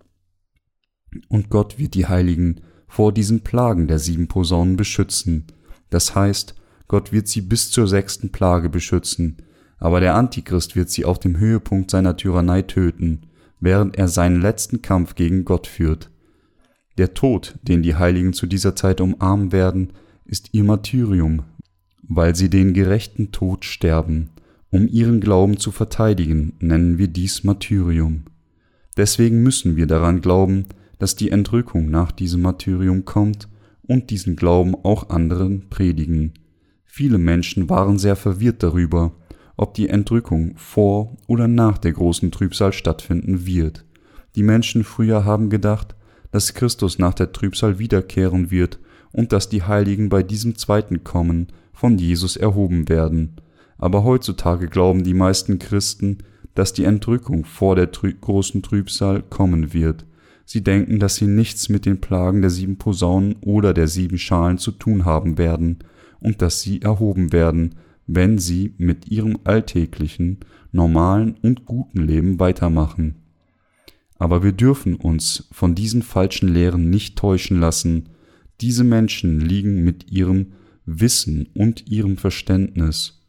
Und 1.27 1.49
Gott 1.49 1.77
wird 1.77 1.93
die 1.93 2.07
Heiligen 2.07 2.61
vor 2.87 3.13
diesen 3.13 3.41
Plagen 3.41 3.87
der 3.87 3.99
sieben 3.99 4.27
Posaunen 4.27 4.75
beschützen. 4.75 5.45
Das 5.89 6.15
heißt, 6.15 6.55
Gott 6.87 7.11
wird 7.13 7.27
sie 7.27 7.41
bis 7.41 7.71
zur 7.71 7.87
sechsten 7.87 8.31
Plage 8.31 8.69
beschützen, 8.69 9.37
aber 9.77 9.99
der 9.99 10.15
Antichrist 10.15 10.75
wird 10.75 10.89
sie 10.89 11.05
auf 11.05 11.19
dem 11.19 11.37
Höhepunkt 11.37 11.89
seiner 11.89 12.17
Tyrannei 12.17 12.63
töten, 12.63 13.21
während 13.59 13.97
er 13.97 14.07
seinen 14.07 14.41
letzten 14.41 14.81
Kampf 14.81 15.15
gegen 15.15 15.45
Gott 15.45 15.67
führt. 15.67 16.10
Der 16.97 17.13
Tod, 17.13 17.55
den 17.63 17.81
die 17.81 17.95
Heiligen 17.95 18.33
zu 18.33 18.47
dieser 18.47 18.75
Zeit 18.75 19.01
umarmen 19.01 19.51
werden, 19.51 19.93
ist 20.25 20.49
ihr 20.53 20.63
Martyrium, 20.63 21.43
weil 22.03 22.35
sie 22.35 22.49
den 22.49 22.73
gerechten 22.73 23.31
Tod 23.31 23.65
sterben. 23.65 24.29
Um 24.69 24.87
ihren 24.87 25.19
Glauben 25.19 25.57
zu 25.57 25.71
verteidigen, 25.71 26.53
nennen 26.59 26.97
wir 26.97 27.07
dies 27.07 27.43
Martyrium. 27.43 28.23
Deswegen 28.97 29.43
müssen 29.43 29.75
wir 29.75 29.87
daran 29.87 30.21
glauben, 30.21 30.65
dass 30.99 31.15
die 31.15 31.31
Entrückung 31.31 31.89
nach 31.89 32.11
diesem 32.11 32.41
Martyrium 32.41 33.05
kommt 33.05 33.49
und 33.81 34.09
diesen 34.09 34.35
Glauben 34.35 34.75
auch 34.75 35.09
anderen 35.09 35.69
predigen. 35.69 36.33
Viele 36.85 37.17
Menschen 37.17 37.69
waren 37.69 37.97
sehr 37.97 38.15
verwirrt 38.15 38.63
darüber, 38.63 39.13
ob 39.57 39.73
die 39.73 39.89
Entrückung 39.89 40.53
vor 40.57 41.17
oder 41.27 41.47
nach 41.47 41.77
der 41.77 41.93
großen 41.93 42.31
Trübsal 42.31 42.73
stattfinden 42.73 43.45
wird. 43.45 43.85
Die 44.35 44.43
Menschen 44.43 44.83
früher 44.83 45.25
haben 45.25 45.49
gedacht, 45.49 45.95
dass 46.31 46.53
Christus 46.53 46.99
nach 46.99 47.13
der 47.13 47.31
Trübsal 47.31 47.79
wiederkehren 47.79 48.51
wird 48.51 48.79
und 49.11 49.31
dass 49.31 49.49
die 49.49 49.63
Heiligen 49.63 50.09
bei 50.09 50.23
diesem 50.23 50.55
zweiten 50.55 51.03
Kommen 51.03 51.47
von 51.73 51.97
Jesus 51.97 52.37
erhoben 52.37 52.89
werden. 52.89 53.35
Aber 53.77 54.03
heutzutage 54.03 54.67
glauben 54.67 55.03
die 55.03 55.13
meisten 55.13 55.59
Christen, 55.59 56.19
dass 56.55 56.73
die 56.73 56.83
Entrückung 56.83 57.45
vor 57.45 57.75
der 57.75 57.91
trü 57.91 58.13
großen 58.13 58.61
Trübsal 58.61 59.23
kommen 59.23 59.73
wird. 59.73 60.05
Sie 60.45 60.63
denken, 60.63 60.99
dass 60.99 61.15
sie 61.15 61.27
nichts 61.27 61.69
mit 61.69 61.85
den 61.85 62.01
Plagen 62.01 62.41
der 62.41 62.49
sieben 62.49 62.77
Posaunen 62.77 63.37
oder 63.41 63.73
der 63.73 63.87
sieben 63.87 64.17
Schalen 64.17 64.57
zu 64.57 64.71
tun 64.71 65.05
haben 65.05 65.37
werden 65.37 65.79
und 66.19 66.41
dass 66.41 66.61
sie 66.61 66.81
erhoben 66.81 67.31
werden, 67.31 67.75
wenn 68.05 68.37
sie 68.37 68.73
mit 68.77 69.09
ihrem 69.09 69.37
alltäglichen, 69.43 70.39
normalen 70.71 71.35
und 71.41 71.65
guten 71.65 72.01
Leben 72.01 72.39
weitermachen. 72.39 73.20
Aber 74.21 74.43
wir 74.43 74.51
dürfen 74.51 74.93
uns 74.93 75.47
von 75.51 75.73
diesen 75.73 76.03
falschen 76.03 76.47
Lehren 76.47 76.91
nicht 76.91 77.15
täuschen 77.15 77.59
lassen. 77.59 78.09
Diese 78.61 78.83
Menschen 78.83 79.39
liegen 79.39 79.83
mit 79.83 80.11
ihrem 80.11 80.51
Wissen 80.85 81.47
und 81.55 81.87
ihrem 81.87 82.17
Verständnis 82.17 83.25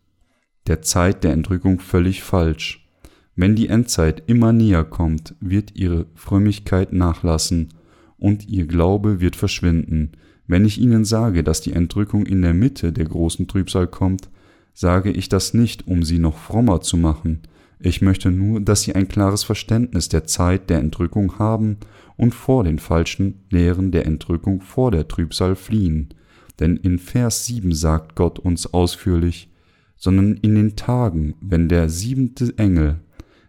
der 0.67 0.83
Zeit 0.83 1.25
der 1.25 1.33
Entrückung 1.33 1.81
völlig 1.81 2.23
falsch. 2.23 2.87
Wenn 3.35 3.57
die 3.57 3.69
Endzeit 3.69 4.25
immer 4.27 4.53
näher 4.53 4.85
kommt, 4.85 5.35
wird 5.41 5.75
ihre 5.75 6.09
Frömmigkeit 6.15 6.93
nachlassen 6.93 7.71
und 8.19 8.47
ihr 8.47 8.67
Glaube 8.67 9.19
wird 9.19 9.35
verschwinden. 9.35 10.13
Wenn 10.47 10.67
ich 10.67 10.79
ihnen 10.79 11.07
sage, 11.07 11.43
dass 11.43 11.63
die 11.63 11.73
Entrückung 11.73 12.27
in 12.27 12.43
der 12.43 12.53
Mitte 12.53 12.93
der 12.93 13.07
großen 13.07 13.49
Trübsal 13.49 13.87
kommt, 13.87 14.29
sage 14.75 15.11
ich 15.11 15.31
das 15.31 15.55
nicht, 15.55 15.87
um 15.87 16.03
sie 16.03 16.19
noch 16.19 16.37
frommer 16.37 16.83
zu 16.83 16.99
machen. 16.99 17.41
Ich 17.85 18.01
möchte 18.01 18.31
nur, 18.31 18.61
dass 18.61 18.83
sie 18.83 18.95
ein 18.95 19.09
klares 19.09 19.43
Verständnis 19.43 20.09
der 20.09 20.25
Zeit 20.25 20.71
der 20.71 20.79
Entrückung 20.79 21.41
haben 21.41 21.79
und 22.17 22.33
vor 22.33 22.63
den 22.63 22.79
falschen 22.79 23.43
Lehren 23.51 23.91
der 23.91 24.07
Entrückung 24.07 24.61
vor 24.61 24.93
der 24.93 25.09
Trübsal 25.09 25.57
fliehen. 25.57 26.15
Denn 26.61 26.77
in 26.77 27.01
Vers 27.01 27.45
7 27.47 27.73
sagt 27.73 28.15
Gott 28.15 28.39
uns 28.39 28.73
ausführlich, 28.73 29.51
sondern 29.97 30.37
in 30.37 30.55
den 30.55 30.77
Tagen, 30.77 31.35
wenn 31.41 31.69
der 31.69 31.89
siebente 31.89 32.57
Engel 32.57 33.01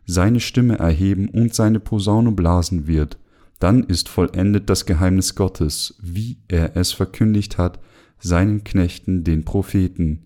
seine 0.05 0.39
Stimme 0.39 0.79
erheben 0.79 1.29
und 1.29 1.53
seine 1.53 1.79
Posaune 1.79 2.31
blasen 2.31 2.87
wird, 2.87 3.19
dann 3.59 3.83
ist 3.83 4.09
vollendet 4.09 4.67
das 4.67 4.87
Geheimnis 4.87 5.35
Gottes, 5.35 5.95
wie 6.01 6.37
er 6.47 6.75
es 6.75 6.91
verkündigt 6.91 7.59
hat, 7.59 7.79
seinen 8.17 8.63
Knechten, 8.63 9.23
den 9.23 9.45
Propheten. 9.45 10.23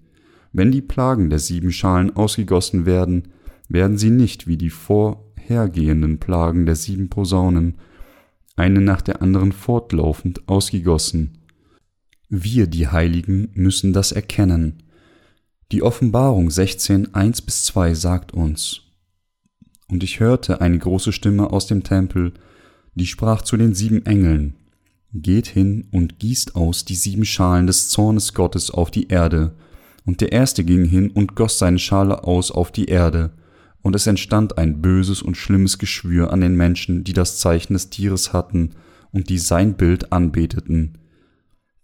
Wenn 0.54 0.72
die 0.72 0.82
Plagen 0.82 1.30
der 1.30 1.40
sieben 1.40 1.74
Schalen 1.74 2.16
ausgegossen 2.16 2.86
werden, 2.86 3.28
werden 3.70 3.98
sie 3.98 4.10
nicht 4.10 4.48
wie 4.48 4.58
die 4.58 4.70
vorhergehenden 4.70 6.20
Plagen 6.20 6.66
der 6.66 6.76
sieben 6.76 7.10
Posaunen, 7.10 7.76
eine 8.56 8.82
nach 8.82 9.02
der 9.02 9.22
anderen 9.22 9.52
fortlaufend 9.52 10.48
ausgegossen. 10.48 11.38
Wir, 12.30 12.68
die 12.68 12.88
Heiligen, 12.88 13.50
müssen 13.54 13.94
das 13.94 14.12
erkennen. 14.12 14.84
Die 15.72 15.84
Offenbarung 15.84 16.50
16, 16.50 17.14
1 17.14 17.42
bis 17.42 17.66
2 17.66 17.94
sagt 17.94 18.34
uns, 18.34 18.82
Und 19.90 20.04
ich 20.04 20.20
hörte 20.20 20.60
eine 20.62 20.78
große 20.78 21.12
Stimme 21.12 21.52
aus 21.52 21.68
dem 21.68 21.84
Tempel, 21.84 22.34
die 22.96 23.06
sprach 23.06 23.42
zu 23.44 23.58
den 23.58 23.74
sieben 23.74 24.06
Engeln, 24.06 24.56
Geht 25.14 25.48
hin 25.48 25.88
und 25.92 26.20
gießt 26.20 26.56
aus 26.56 26.84
die 26.84 26.96
sieben 26.96 27.26
Schalen 27.26 27.66
des 27.66 27.90
Zornes 27.90 28.34
Gottes 28.34 28.72
auf 28.72 28.92
die 28.92 29.08
Erde. 29.08 29.56
Und 30.06 30.22
der 30.22 30.32
erste 30.32 30.64
ging 30.64 30.86
hin 30.86 31.10
und 31.12 31.36
goss 31.36 31.60
seine 31.60 31.80
Schale 31.80 32.24
aus 32.24 32.52
auf 32.52 32.72
die 32.72 32.86
Erde, 32.86 33.32
und 33.82 33.96
es 33.96 34.08
entstand 34.08 34.58
ein 34.58 34.82
böses 34.82 35.22
und 35.22 35.38
schlimmes 35.38 35.78
Geschwür 35.78 36.32
an 36.34 36.42
den 36.42 36.56
Menschen, 36.56 37.04
die 37.04 37.14
das 37.14 37.40
Zeichen 37.40 37.74
des 37.74 37.90
Tieres 37.90 38.34
hatten 38.34 38.72
und 39.12 39.30
die 39.30 39.38
sein 39.38 39.76
Bild 39.76 40.12
anbeteten. 40.12 40.98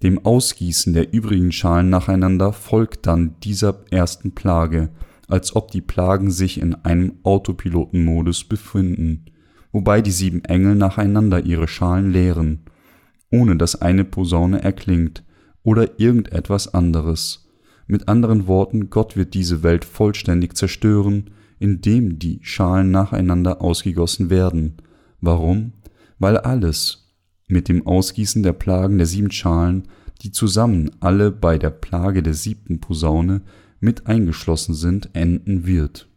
Dem 0.01 0.25
Ausgießen 0.25 0.93
der 0.93 1.13
übrigen 1.13 1.51
Schalen 1.51 1.89
nacheinander 1.89 2.51
folgt 2.51 3.07
dann 3.07 3.35
dieser 3.41 3.85
ersten 3.89 4.35
Plage, 4.35 4.89
als 5.29 5.55
ob 5.55 5.71
die 5.71 5.81
Plagen 5.81 6.29
sich 6.29 6.59
in 6.59 6.75
einem 6.75 7.13
Autopilotenmodus 7.23 8.43
befinden, 8.43 9.25
wobei 9.71 10.01
die 10.01 10.12
sieben 10.12 10.43
Engel 10.43 10.75
nacheinander 10.75 11.45
ihre 11.45 11.67
Schalen 11.67 12.12
leeren, 12.12 12.65
ohne 13.31 13.55
dass 13.55 13.81
eine 13.81 14.03
Posaune 14.03 14.62
erklingt 14.62 15.23
oder 15.63 16.00
irgendetwas 16.00 16.73
anderes. 16.73 17.50
Mit 17.88 18.07
anderen 18.07 18.47
Worten, 18.47 18.89
Gott 18.89 19.15
wird 19.15 19.33
diese 19.33 19.63
Welt 19.63 19.85
vollständig 19.85 20.55
zerstören, 20.55 21.31
indem 21.60 22.19
die 22.19 22.39
Schalen 22.41 22.91
nacheinander 22.91 23.62
ausgegossen 23.62 24.29
werden. 24.29 24.77
Warum? 25.22 25.74
Weil 26.19 26.38
alles 26.38 27.13
mit 27.48 27.69
dem 27.69 27.86
Ausgießen 27.86 28.43
der 28.43 28.53
Plagen 28.53 28.98
der 28.98 29.07
sieben 29.07 29.31
Schalen, 29.31 29.83
die 30.22 30.31
zusammen 30.31 30.91
alle 31.00 31.31
bei 31.31 31.57
der 31.57 31.69
Plage 31.69 32.24
der 32.24 32.33
siebten 32.33 32.79
Posaune 32.79 33.41
mit 33.79 34.07
eingeschlossen 34.07 34.74
sind, 34.74 35.10
enden 35.13 35.65
wird. 35.65 36.10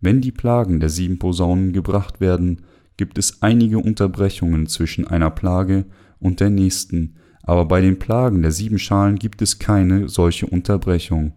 Wenn 0.00 0.20
die 0.20 0.32
Plagen 0.32 0.80
der 0.80 0.90
sieben 0.90 1.18
Posaunen 1.18 1.72
gebracht 1.72 2.20
werden, 2.20 2.62
gibt 2.96 3.18
es 3.18 3.42
einige 3.42 3.78
Unterbrechungen 3.78 4.66
zwischen 4.66 5.06
einer 5.06 5.30
Plage 5.30 5.86
und 6.20 6.40
der 6.40 6.50
nächsten, 6.50 7.16
aber 7.42 7.64
bei 7.64 7.80
den 7.80 7.98
Plagen 7.98 8.42
der 8.42 8.52
sieben 8.52 8.78
Schalen 8.78 9.16
gibt 9.16 9.40
es 9.40 9.58
keine 9.58 10.08
solche 10.08 10.46
Unterbrechung 10.46 11.32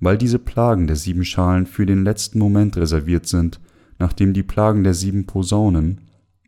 weil 0.00 0.18
diese 0.18 0.38
Plagen 0.38 0.86
der 0.86 0.96
sieben 0.96 1.24
Schalen 1.24 1.66
für 1.66 1.86
den 1.86 2.02
letzten 2.04 2.38
Moment 2.38 2.76
reserviert 2.76 3.26
sind, 3.26 3.60
nachdem 3.98 4.32
die 4.32 4.42
Plagen 4.42 4.82
der 4.82 4.94
sieben 4.94 5.26
Posaunen 5.26 6.00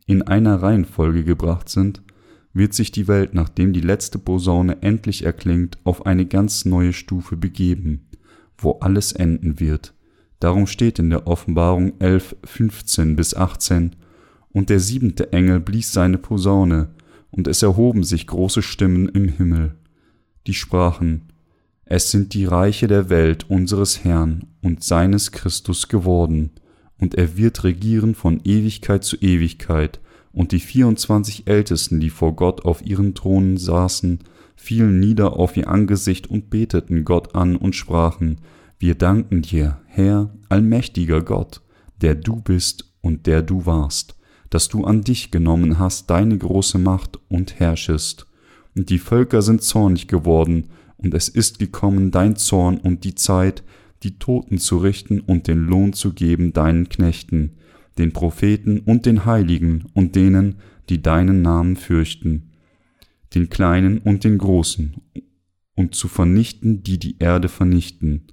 in 0.06 0.22
einer 0.22 0.62
Reihenfolge 0.62 1.22
gebracht 1.22 1.68
sind, 1.68 2.02
wird 2.54 2.74
sich 2.74 2.90
die 2.90 3.08
Welt, 3.08 3.34
nachdem 3.34 3.72
die 3.72 3.80
letzte 3.80 4.18
Posaune 4.18 4.82
endlich 4.82 5.24
erklingt, 5.24 5.78
auf 5.84 6.06
eine 6.06 6.26
ganz 6.26 6.64
neue 6.64 6.92
Stufe 6.92 7.36
begeben, 7.36 8.08
wo 8.58 8.72
alles 8.80 9.12
enden 9.12 9.60
wird. 9.60 9.94
Darum 10.40 10.66
steht 10.66 10.98
in 10.98 11.10
der 11.10 11.26
Offenbarung 11.26 11.94
11, 12.00 12.36
15 12.44 13.16
bis 13.16 13.34
18, 13.34 13.96
und 14.50 14.68
der 14.68 14.80
siebente 14.80 15.32
Engel 15.32 15.60
blies 15.60 15.92
seine 15.92 16.18
Posaune, 16.18 16.90
und 17.30 17.48
es 17.48 17.62
erhoben 17.62 18.04
sich 18.04 18.26
große 18.26 18.60
Stimmen 18.60 19.08
im 19.08 19.28
Himmel, 19.28 19.76
die 20.46 20.52
sprachen, 20.52 21.31
es 21.94 22.10
sind 22.10 22.32
die 22.32 22.46
Reiche 22.46 22.86
der 22.86 23.10
Welt 23.10 23.50
unseres 23.50 24.02
Herrn 24.02 24.46
und 24.62 24.82
seines 24.82 25.30
Christus 25.30 25.88
geworden, 25.88 26.52
und 26.98 27.16
er 27.16 27.36
wird 27.36 27.64
regieren 27.64 28.14
von 28.14 28.40
Ewigkeit 28.44 29.04
zu 29.04 29.18
Ewigkeit, 29.18 30.00
und 30.32 30.52
die 30.52 30.60
vierundzwanzig 30.60 31.48
Ältesten, 31.48 32.00
die 32.00 32.08
vor 32.08 32.34
Gott 32.34 32.64
auf 32.64 32.82
ihren 32.82 33.14
Thronen 33.14 33.58
saßen, 33.58 34.20
fielen 34.56 35.00
nieder 35.00 35.36
auf 35.36 35.54
ihr 35.54 35.68
Angesicht 35.68 36.28
und 36.28 36.48
beteten 36.48 37.04
Gott 37.04 37.34
an 37.34 37.56
und 37.56 37.76
sprachen, 37.76 38.38
Wir 38.78 38.94
danken 38.94 39.42
dir, 39.42 39.76
Herr, 39.84 40.30
allmächtiger 40.48 41.20
Gott, 41.20 41.60
der 42.00 42.14
du 42.14 42.36
bist 42.36 42.90
und 43.02 43.26
der 43.26 43.42
du 43.42 43.66
warst, 43.66 44.16
dass 44.48 44.68
du 44.68 44.84
an 44.84 45.02
dich 45.02 45.30
genommen 45.30 45.78
hast 45.78 46.08
deine 46.08 46.38
große 46.38 46.78
Macht 46.78 47.18
und 47.28 47.60
herrschest. 47.60 48.26
Und 48.74 48.88
die 48.88 48.98
Völker 48.98 49.42
sind 49.42 49.62
zornig 49.62 50.08
geworden, 50.08 50.70
und 51.02 51.14
es 51.14 51.28
ist 51.28 51.58
gekommen 51.58 52.10
dein 52.10 52.36
Zorn 52.36 52.78
und 52.78 53.04
die 53.04 53.14
Zeit, 53.14 53.62
die 54.02 54.18
Toten 54.18 54.58
zu 54.58 54.78
richten 54.78 55.20
und 55.20 55.48
den 55.48 55.58
Lohn 55.58 55.92
zu 55.92 56.12
geben 56.12 56.52
deinen 56.52 56.88
Knechten, 56.88 57.56
den 57.98 58.12
Propheten 58.12 58.80
und 58.80 59.06
den 59.06 59.24
Heiligen 59.24 59.86
und 59.94 60.16
denen, 60.16 60.56
die 60.88 61.02
deinen 61.02 61.42
Namen 61.42 61.76
fürchten, 61.76 62.50
den 63.34 63.48
Kleinen 63.48 63.98
und 63.98 64.24
den 64.24 64.38
Großen, 64.38 64.96
und 65.74 65.94
zu 65.94 66.08
vernichten, 66.08 66.82
die 66.82 66.98
die 66.98 67.16
Erde 67.18 67.48
vernichten. 67.48 68.26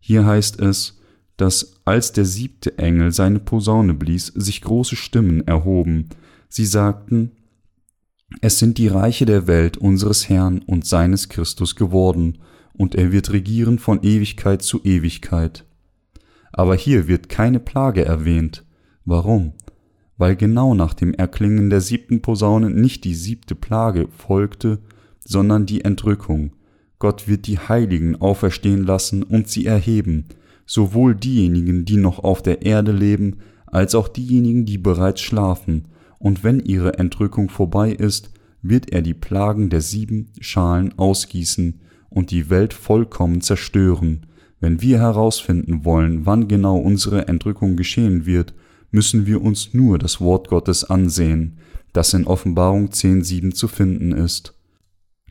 Hier 0.00 0.26
heißt 0.26 0.60
es, 0.60 1.00
dass 1.36 1.80
als 1.84 2.12
der 2.12 2.24
siebte 2.24 2.78
Engel 2.78 3.12
seine 3.12 3.40
Posaune 3.40 3.94
blies, 3.94 4.26
sich 4.26 4.60
große 4.60 4.96
Stimmen 4.96 5.46
erhoben. 5.46 6.08
Sie 6.48 6.66
sagten, 6.66 7.32
es 8.40 8.58
sind 8.58 8.78
die 8.78 8.88
Reiche 8.88 9.26
der 9.26 9.46
Welt 9.46 9.76
unseres 9.76 10.28
Herrn 10.28 10.60
und 10.66 10.86
seines 10.86 11.28
Christus 11.28 11.76
geworden, 11.76 12.38
und 12.72 12.94
er 12.94 13.12
wird 13.12 13.32
regieren 13.32 13.78
von 13.78 14.02
Ewigkeit 14.02 14.62
zu 14.62 14.82
Ewigkeit. 14.82 15.64
Aber 16.52 16.74
hier 16.74 17.06
wird 17.08 17.28
keine 17.28 17.60
Plage 17.60 18.04
erwähnt. 18.04 18.64
Warum? 19.04 19.52
Weil 20.16 20.36
genau 20.36 20.74
nach 20.74 20.94
dem 20.94 21.14
Erklingen 21.14 21.70
der 21.70 21.80
siebten 21.80 22.20
Posaune 22.22 22.70
nicht 22.70 23.04
die 23.04 23.14
siebte 23.14 23.54
Plage 23.54 24.08
folgte, 24.16 24.80
sondern 25.20 25.66
die 25.66 25.84
Entrückung. 25.84 26.52
Gott 26.98 27.28
wird 27.28 27.46
die 27.46 27.58
Heiligen 27.58 28.16
auferstehen 28.16 28.84
lassen 28.84 29.22
und 29.22 29.48
sie 29.48 29.66
erheben, 29.66 30.26
sowohl 30.66 31.14
diejenigen, 31.14 31.84
die 31.84 31.96
noch 31.96 32.20
auf 32.20 32.42
der 32.42 32.62
Erde 32.62 32.92
leben, 32.92 33.38
als 33.66 33.94
auch 33.94 34.08
diejenigen, 34.08 34.64
die 34.64 34.78
bereits 34.78 35.20
schlafen, 35.20 35.86
und 36.24 36.42
wenn 36.42 36.58
ihre 36.60 36.98
Entrückung 36.98 37.50
vorbei 37.50 37.92
ist, 37.92 38.30
wird 38.62 38.90
er 38.92 39.02
die 39.02 39.12
Plagen 39.12 39.68
der 39.68 39.82
sieben 39.82 40.28
Schalen 40.40 40.98
ausgießen 40.98 41.80
und 42.08 42.30
die 42.30 42.48
Welt 42.48 42.72
vollkommen 42.72 43.42
zerstören. 43.42 44.24
Wenn 44.58 44.80
wir 44.80 45.00
herausfinden 45.00 45.84
wollen, 45.84 46.24
wann 46.24 46.48
genau 46.48 46.78
unsere 46.78 47.28
Entrückung 47.28 47.76
geschehen 47.76 48.24
wird, 48.24 48.54
müssen 48.90 49.26
wir 49.26 49.42
uns 49.42 49.74
nur 49.74 49.98
das 49.98 50.18
Wort 50.18 50.48
Gottes 50.48 50.84
ansehen, 50.84 51.58
das 51.92 52.14
in 52.14 52.26
Offenbarung 52.26 52.88
10.7 52.88 53.52
zu 53.52 53.68
finden 53.68 54.12
ist. 54.12 54.54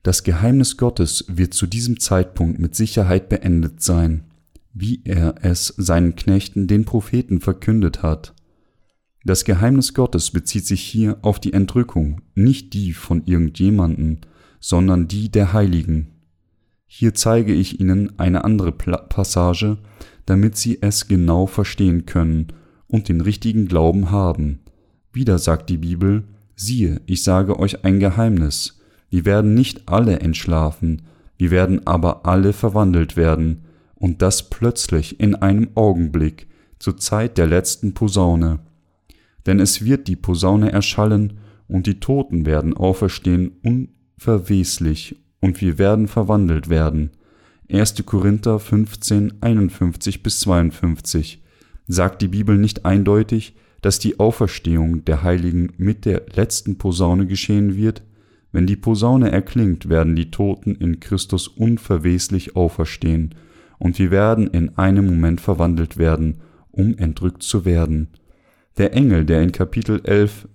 Das 0.03 0.21
Geheimnis 0.21 0.77
Gottes 0.77 1.25
wird 1.27 1.55
zu 1.55 1.65
diesem 1.65 1.99
Zeitpunkt 1.99 2.59
mit 2.59 2.75
Sicherheit 2.75 3.29
beendet 3.29 3.81
sein, 3.81 4.25
wie 4.75 5.01
er 5.05 5.33
es 5.41 5.73
seinen 5.75 6.15
Knechten 6.15 6.67
den 6.67 6.85
Propheten 6.85 7.41
verkündet 7.41 8.03
hat. 8.03 8.35
Das 9.25 9.45
Geheimnis 9.45 9.93
Gottes 9.93 10.31
bezieht 10.31 10.65
sich 10.65 10.81
hier 10.81 11.17
auf 11.21 11.39
die 11.39 11.53
Entrückung, 11.53 12.21
nicht 12.35 12.73
die 12.73 12.91
von 12.91 13.23
irgendjemanden, 13.25 14.19
sondern 14.59 15.07
die 15.07 15.31
der 15.31 15.53
Heiligen. 15.53 16.09
Hier 16.85 17.13
zeige 17.13 17.53
ich 17.53 17.79
Ihnen 17.79 18.19
eine 18.19 18.43
andere 18.43 18.73
Passage, 18.73 19.77
damit 20.25 20.57
Sie 20.57 20.79
es 20.81 21.07
genau 21.07 21.47
verstehen 21.47 22.05
können 22.05 22.47
und 22.87 23.07
den 23.07 23.21
richtigen 23.21 23.67
Glauben 23.67 24.11
haben. 24.11 24.59
Wieder 25.13 25.39
sagt 25.39 25.69
die 25.69 25.77
Bibel, 25.77 26.25
siehe, 26.57 27.01
ich 27.05 27.23
sage 27.23 27.57
euch 27.59 27.85
ein 27.85 28.01
Geheimnis, 28.01 28.79
wir 29.09 29.23
werden 29.23 29.53
nicht 29.53 29.87
alle 29.87 30.19
entschlafen, 30.19 31.03
wir 31.37 31.49
werden 31.49 31.87
aber 31.87 32.25
alle 32.25 32.51
verwandelt 32.51 33.15
werden, 33.15 33.63
und 33.95 34.21
das 34.21 34.49
plötzlich 34.49 35.21
in 35.21 35.35
einem 35.35 35.69
Augenblick, 35.75 36.47
zur 36.77 36.97
Zeit 36.97 37.37
der 37.37 37.47
letzten 37.47 37.93
Posaune 37.93 38.59
denn 39.45 39.59
es 39.59 39.83
wird 39.83 40.07
die 40.07 40.15
Posaune 40.15 40.71
erschallen, 40.71 41.39
und 41.67 41.87
die 41.87 41.99
Toten 41.99 42.45
werden 42.45 42.75
auferstehen 42.75 43.51
unverweslich, 43.63 45.15
und 45.39 45.61
wir 45.61 45.77
werden 45.77 46.07
verwandelt 46.07 46.69
werden. 46.69 47.11
1. 47.71 48.05
Korinther 48.05 48.59
15, 48.59 49.41
51 49.41 50.23
bis 50.23 50.39
52. 50.41 51.41
Sagt 51.87 52.21
die 52.21 52.27
Bibel 52.27 52.57
nicht 52.57 52.85
eindeutig, 52.85 53.55
dass 53.81 53.99
die 53.99 54.19
Auferstehung 54.19 55.03
der 55.05 55.23
Heiligen 55.23 55.73
mit 55.77 56.05
der 56.05 56.23
letzten 56.33 56.77
Posaune 56.77 57.27
geschehen 57.27 57.75
wird? 57.75 58.03
Wenn 58.51 58.67
die 58.67 58.75
Posaune 58.75 59.31
erklingt, 59.31 59.89
werden 59.89 60.15
die 60.15 60.29
Toten 60.31 60.75
in 60.75 60.99
Christus 60.99 61.47
unverweslich 61.47 62.55
auferstehen, 62.55 63.35
und 63.79 63.99
wir 63.99 64.11
werden 64.11 64.47
in 64.47 64.77
einem 64.77 65.07
Moment 65.07 65.41
verwandelt 65.41 65.97
werden, 65.97 66.37
um 66.71 66.97
entrückt 66.97 67.43
zu 67.43 67.65
werden. 67.65 68.07
Der 68.77 68.93
Engel, 68.93 69.25
der 69.25 69.41
in 69.41 69.51
Kapitel 69.51 70.01
11 70.03 70.47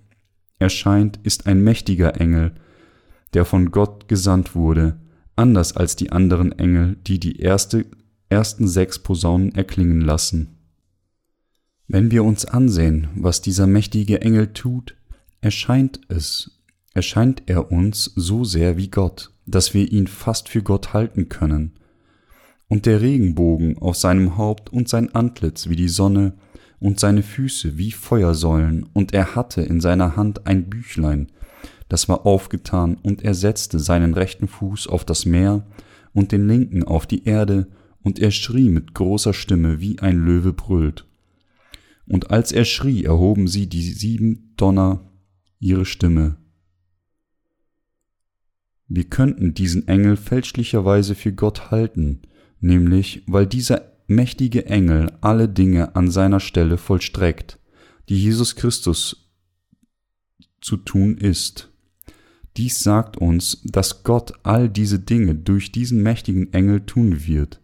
erscheint, 0.59 1.19
ist 1.23 1.47
ein 1.47 1.63
mächtiger 1.63 2.19
Engel, 2.19 2.53
der 3.33 3.45
von 3.45 3.71
Gott 3.71 4.07
gesandt 4.07 4.55
wurde, 4.55 4.99
anders 5.35 5.75
als 5.75 5.95
die 5.95 6.11
anderen 6.11 6.51
Engel, 6.51 6.97
die 7.07 7.19
die 7.19 7.39
erste 7.39 7.85
ersten 8.29 8.67
sechs 8.67 8.99
Posaunen 8.99 9.55
erklingen 9.55 10.01
lassen. 10.01 10.55
Wenn 11.87 12.11
wir 12.11 12.23
uns 12.23 12.45
ansehen, 12.45 13.07
was 13.15 13.41
dieser 13.41 13.65
mächtige 13.65 14.21
Engel 14.21 14.53
tut, 14.53 14.95
erscheint 15.41 16.01
es, 16.07 16.61
erscheint 16.93 17.43
er 17.47 17.71
uns 17.71 18.11
so 18.15 18.43
sehr 18.43 18.77
wie 18.77 18.89
Gott, 18.89 19.31
dass 19.47 19.73
wir 19.73 19.91
ihn 19.91 20.05
fast 20.05 20.49
für 20.49 20.61
Gott 20.61 20.93
halten 20.93 21.29
können. 21.29 21.73
Und 22.67 22.85
der 22.85 23.01
Regenbogen 23.01 23.79
auf 23.79 23.95
seinem 23.95 24.37
Haupt 24.37 24.71
und 24.71 24.87
sein 24.87 25.15
Antlitz 25.15 25.69
wie 25.69 25.75
die 25.75 25.89
Sonne 25.89 26.33
und 26.79 26.99
seine 26.99 27.23
Füße 27.23 27.77
wie 27.77 27.91
Feuersäulen, 27.91 28.87
und 28.93 29.13
er 29.13 29.35
hatte 29.35 29.61
in 29.61 29.81
seiner 29.81 30.15
Hand 30.15 30.47
ein 30.47 30.69
Büchlein, 30.69 31.27
das 31.89 32.07
war 32.07 32.25
aufgetan, 32.25 32.97
und 33.01 33.23
er 33.23 33.33
setzte 33.33 33.79
seinen 33.79 34.13
rechten 34.13 34.47
Fuß 34.47 34.87
auf 34.87 35.05
das 35.05 35.25
Meer 35.25 35.65
und 36.13 36.31
den 36.31 36.47
linken 36.47 36.83
auf 36.83 37.05
die 37.07 37.25
Erde, 37.25 37.67
und 38.01 38.19
er 38.19 38.31
schrie 38.31 38.69
mit 38.69 38.93
großer 38.93 39.33
Stimme, 39.33 39.81
wie 39.81 39.99
ein 39.99 40.17
Löwe 40.23 40.53
brüllt. 40.53 41.05
Und 42.07 42.31
als 42.31 42.51
er 42.51 42.65
schrie, 42.65 43.03
erhoben 43.03 43.47
sie 43.47 43.67
die 43.67 43.83
sieben 43.83 44.53
Donner 44.55 45.11
ihre 45.59 45.85
Stimme. 45.85 46.37
Wir 48.87 49.03
könnten 49.03 49.53
diesen 49.53 49.87
Engel 49.87 50.17
fälschlicherweise 50.17 51.13
für 51.13 51.33
Gott 51.33 51.69
halten, 51.69 52.21
nämlich 52.59 53.23
weil 53.27 53.45
dieser 53.45 53.88
mächtige 54.09 54.65
Engel 54.65 55.11
alle 55.21 55.47
Dinge 55.47 55.95
an 55.95 56.09
seiner 56.11 56.39
Stelle 56.39 56.77
vollstreckt, 56.77 57.59
die 58.09 58.21
Jesus 58.21 58.55
Christus 58.55 59.29
zu 60.61 60.77
tun 60.77 61.17
ist. 61.17 61.69
Dies 62.57 62.79
sagt 62.79 63.17
uns, 63.17 63.61
dass 63.63 64.03
Gott 64.03 64.33
all 64.43 64.67
diese 64.67 64.99
Dinge 64.99 65.35
durch 65.35 65.71
diesen 65.71 66.03
mächtigen 66.03 66.51
Engel 66.53 66.85
tun 66.85 67.25
wird. 67.27 67.61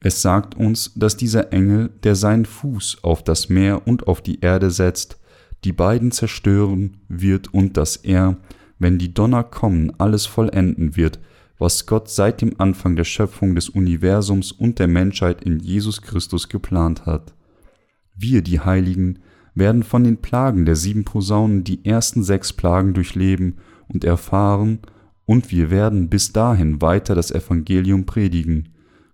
Es 0.00 0.20
sagt 0.20 0.56
uns, 0.56 0.92
dass 0.94 1.16
dieser 1.16 1.52
Engel, 1.52 1.90
der 2.02 2.14
seinen 2.14 2.44
Fuß 2.44 2.98
auf 3.02 3.24
das 3.24 3.48
Meer 3.48 3.86
und 3.86 4.06
auf 4.06 4.20
die 4.20 4.40
Erde 4.40 4.70
setzt, 4.70 5.18
die 5.64 5.72
beiden 5.72 6.10
zerstören 6.10 6.98
wird 7.08 7.54
und 7.54 7.76
dass 7.76 7.96
er, 7.96 8.36
wenn 8.78 8.98
die 8.98 9.14
Donner 9.14 9.44
kommen, 9.44 9.92
alles 9.98 10.26
vollenden 10.26 10.96
wird, 10.96 11.20
was 11.62 11.86
Gott 11.86 12.10
seit 12.10 12.42
dem 12.42 12.58
Anfang 12.58 12.96
der 12.96 13.04
Schöpfung 13.04 13.54
des 13.54 13.68
Universums 13.68 14.50
und 14.50 14.80
der 14.80 14.88
Menschheit 14.88 15.44
in 15.44 15.60
Jesus 15.60 16.02
Christus 16.02 16.48
geplant 16.48 17.06
hat. 17.06 17.34
Wir, 18.16 18.42
die 18.42 18.58
Heiligen, 18.58 19.20
werden 19.54 19.84
von 19.84 20.02
den 20.02 20.16
Plagen 20.16 20.64
der 20.64 20.74
sieben 20.74 21.04
Posaunen 21.04 21.62
die 21.62 21.84
ersten 21.84 22.24
sechs 22.24 22.52
Plagen 22.52 22.94
durchleben 22.94 23.58
und 23.88 24.04
erfahren, 24.04 24.80
und 25.24 25.52
wir 25.52 25.70
werden 25.70 26.08
bis 26.08 26.32
dahin 26.32 26.82
weiter 26.82 27.14
das 27.14 27.30
Evangelium 27.30 28.06
predigen, 28.06 28.70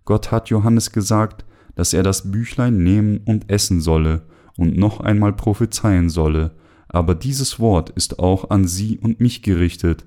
Gott 0.06 0.32
hat 0.32 0.48
Johannes 0.48 0.90
gesagt, 0.90 1.44
dass 1.74 1.92
er 1.92 2.02
das 2.02 2.32
Büchlein 2.32 2.82
nehmen 2.82 3.20
und 3.26 3.50
essen 3.50 3.82
solle 3.82 4.22
und 4.56 4.74
noch 4.78 5.00
einmal 5.00 5.34
prophezeien 5.34 6.08
solle, 6.08 6.52
aber 6.88 7.14
dieses 7.14 7.60
Wort 7.60 7.90
ist 7.90 8.18
auch 8.18 8.48
an 8.48 8.66
Sie 8.66 8.98
und 8.98 9.20
mich 9.20 9.42
gerichtet. 9.42 10.06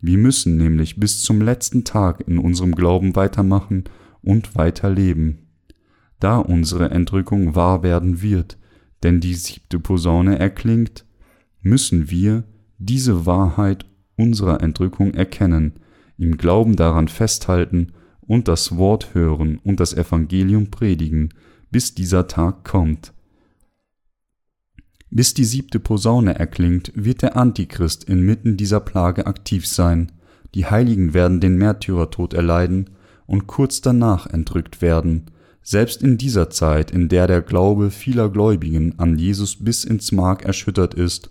Wir 0.00 0.18
müssen 0.18 0.56
nämlich 0.56 1.00
bis 1.00 1.22
zum 1.22 1.40
letzten 1.40 1.84
Tag 1.84 2.22
in 2.26 2.38
unserem 2.38 2.74
Glauben 2.74 3.16
weitermachen 3.16 3.84
und 4.22 4.54
weiterleben. 4.54 5.48
Da 6.20 6.38
unsere 6.38 6.90
Entrückung 6.90 7.54
wahr 7.54 7.82
werden 7.82 8.22
wird, 8.22 8.58
denn 9.02 9.20
die 9.20 9.34
siebte 9.34 9.78
Posaune 9.78 10.38
erklingt, 10.38 11.04
müssen 11.62 12.10
wir 12.10 12.44
diese 12.78 13.26
Wahrheit 13.26 13.86
unserer 14.16 14.60
Entrückung 14.62 15.14
erkennen, 15.14 15.74
im 16.16 16.36
Glauben 16.36 16.76
daran 16.76 17.08
festhalten 17.08 17.92
und 18.20 18.48
das 18.48 18.76
Wort 18.76 19.14
hören 19.14 19.58
und 19.62 19.80
das 19.80 19.94
Evangelium 19.94 20.70
predigen, 20.70 21.30
bis 21.70 21.94
dieser 21.94 22.26
Tag 22.26 22.64
kommt. 22.64 23.12
Bis 25.10 25.34
die 25.34 25.44
siebte 25.44 25.80
Posaune 25.80 26.38
erklingt, 26.38 26.92
wird 26.94 27.22
der 27.22 27.36
Antichrist 27.36 28.04
inmitten 28.04 28.56
dieser 28.56 28.80
Plage 28.80 29.26
aktiv 29.26 29.66
sein, 29.66 30.12
die 30.54 30.66
Heiligen 30.66 31.14
werden 31.14 31.40
den 31.40 31.56
Märtyrertod 31.56 32.34
erleiden 32.34 32.90
und 33.26 33.46
kurz 33.46 33.80
danach 33.80 34.26
entrückt 34.26 34.80
werden, 34.80 35.26
selbst 35.62 36.02
in 36.02 36.16
dieser 36.16 36.48
Zeit, 36.48 36.90
in 36.90 37.08
der 37.08 37.26
der 37.26 37.42
Glaube 37.42 37.90
vieler 37.90 38.30
Gläubigen 38.30 38.98
an 38.98 39.18
Jesus 39.18 39.56
bis 39.56 39.84
ins 39.84 40.12
Mark 40.12 40.44
erschüttert 40.44 40.94
ist 40.94 41.30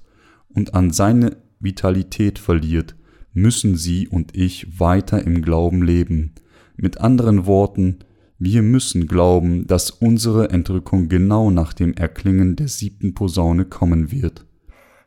und 0.50 0.76
an 0.76 0.92
seine 0.92 1.38
Vitalität 1.60 2.38
verliert, 2.38 2.96
müssen 3.34 3.76
sie 3.76 4.08
und 4.08 4.36
ich 4.36 4.80
weiter 4.80 5.26
im 5.26 5.42
Glauben 5.42 5.82
leben, 5.82 6.34
mit 6.76 7.00
anderen 7.00 7.48
Worten, 7.48 8.00
wir 8.40 8.62
müssen 8.62 9.08
glauben, 9.08 9.66
dass 9.66 9.90
unsere 9.90 10.52
Entrückung 10.52 11.10
genau 11.10 11.50
nach 11.50 11.74
dem 11.74 11.94
Erklingen 11.94 12.56
der 12.56 12.68
siebten 12.68 13.16
Posaune 13.16 13.66
kommen 13.66 14.12
wird 14.12 14.46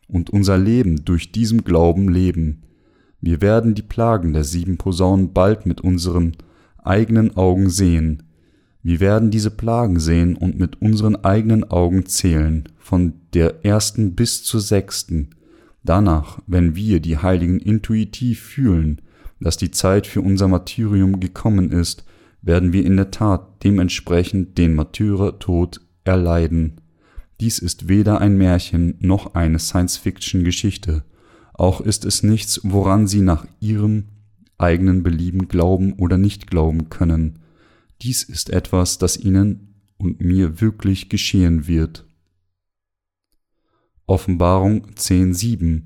und 0.08 0.30
unser 0.30 0.58
Leben 0.58 1.04
durch 1.04 1.30
diesem 1.30 1.62
Glauben 1.62 2.08
leben. 2.08 2.62
Wir 3.20 3.40
werden 3.40 3.74
die 3.74 3.82
Plagen 3.82 4.32
der 4.32 4.44
sieben 4.44 4.78
Posaunen 4.78 5.32
bald 5.32 5.66
mit 5.66 5.80
unseren 5.80 6.32
eigenen 6.82 7.36
Augen 7.36 7.70
sehen. 7.70 8.24
Wir 8.82 8.98
werden 8.98 9.30
diese 9.30 9.50
Plagen 9.50 10.00
sehen 10.00 10.34
und 10.36 10.58
mit 10.58 10.80
unseren 10.80 11.16
eigenen 11.16 11.64
Augen 11.70 12.06
zählen, 12.06 12.64
von 12.78 13.12
der 13.34 13.64
ersten 13.64 14.14
bis 14.14 14.42
zur 14.42 14.60
sechsten. 14.60 15.30
Danach, 15.84 16.40
wenn 16.46 16.74
wir 16.74 17.00
die 17.00 17.18
Heiligen 17.18 17.60
intuitiv 17.60 18.40
fühlen, 18.40 19.00
dass 19.38 19.56
die 19.56 19.70
Zeit 19.70 20.06
für 20.06 20.22
unser 20.22 20.48
Martyrium 20.48 21.20
gekommen 21.20 21.70
ist, 21.70 22.04
werden 22.42 22.72
wir 22.72 22.84
in 22.84 22.96
der 22.96 23.10
Tat 23.10 23.62
dementsprechend 23.64 24.58
den 24.58 24.74
Märtyrertod 24.74 25.80
erleiden. 26.04 26.80
Dies 27.40 27.58
ist 27.58 27.88
weder 27.88 28.20
ein 28.20 28.36
Märchen 28.36 28.96
noch 29.00 29.34
eine 29.34 29.58
Science-Fiction-Geschichte, 29.58 31.04
auch 31.54 31.80
ist 31.80 32.04
es 32.04 32.22
nichts, 32.22 32.60
woran 32.64 33.06
Sie 33.06 33.20
nach 33.20 33.46
Ihrem 33.60 34.08
eigenen 34.56 35.02
Belieben 35.02 35.48
glauben 35.48 35.92
oder 35.94 36.16
nicht 36.16 36.46
glauben 36.46 36.88
können. 36.88 37.40
Dies 38.02 38.22
ist 38.22 38.50
etwas, 38.50 38.98
das 38.98 39.18
Ihnen 39.18 39.74
und 39.98 40.20
mir 40.20 40.60
wirklich 40.60 41.08
geschehen 41.10 41.66
wird. 41.66 42.06
Offenbarung 44.06 44.86
10.7 44.94 45.82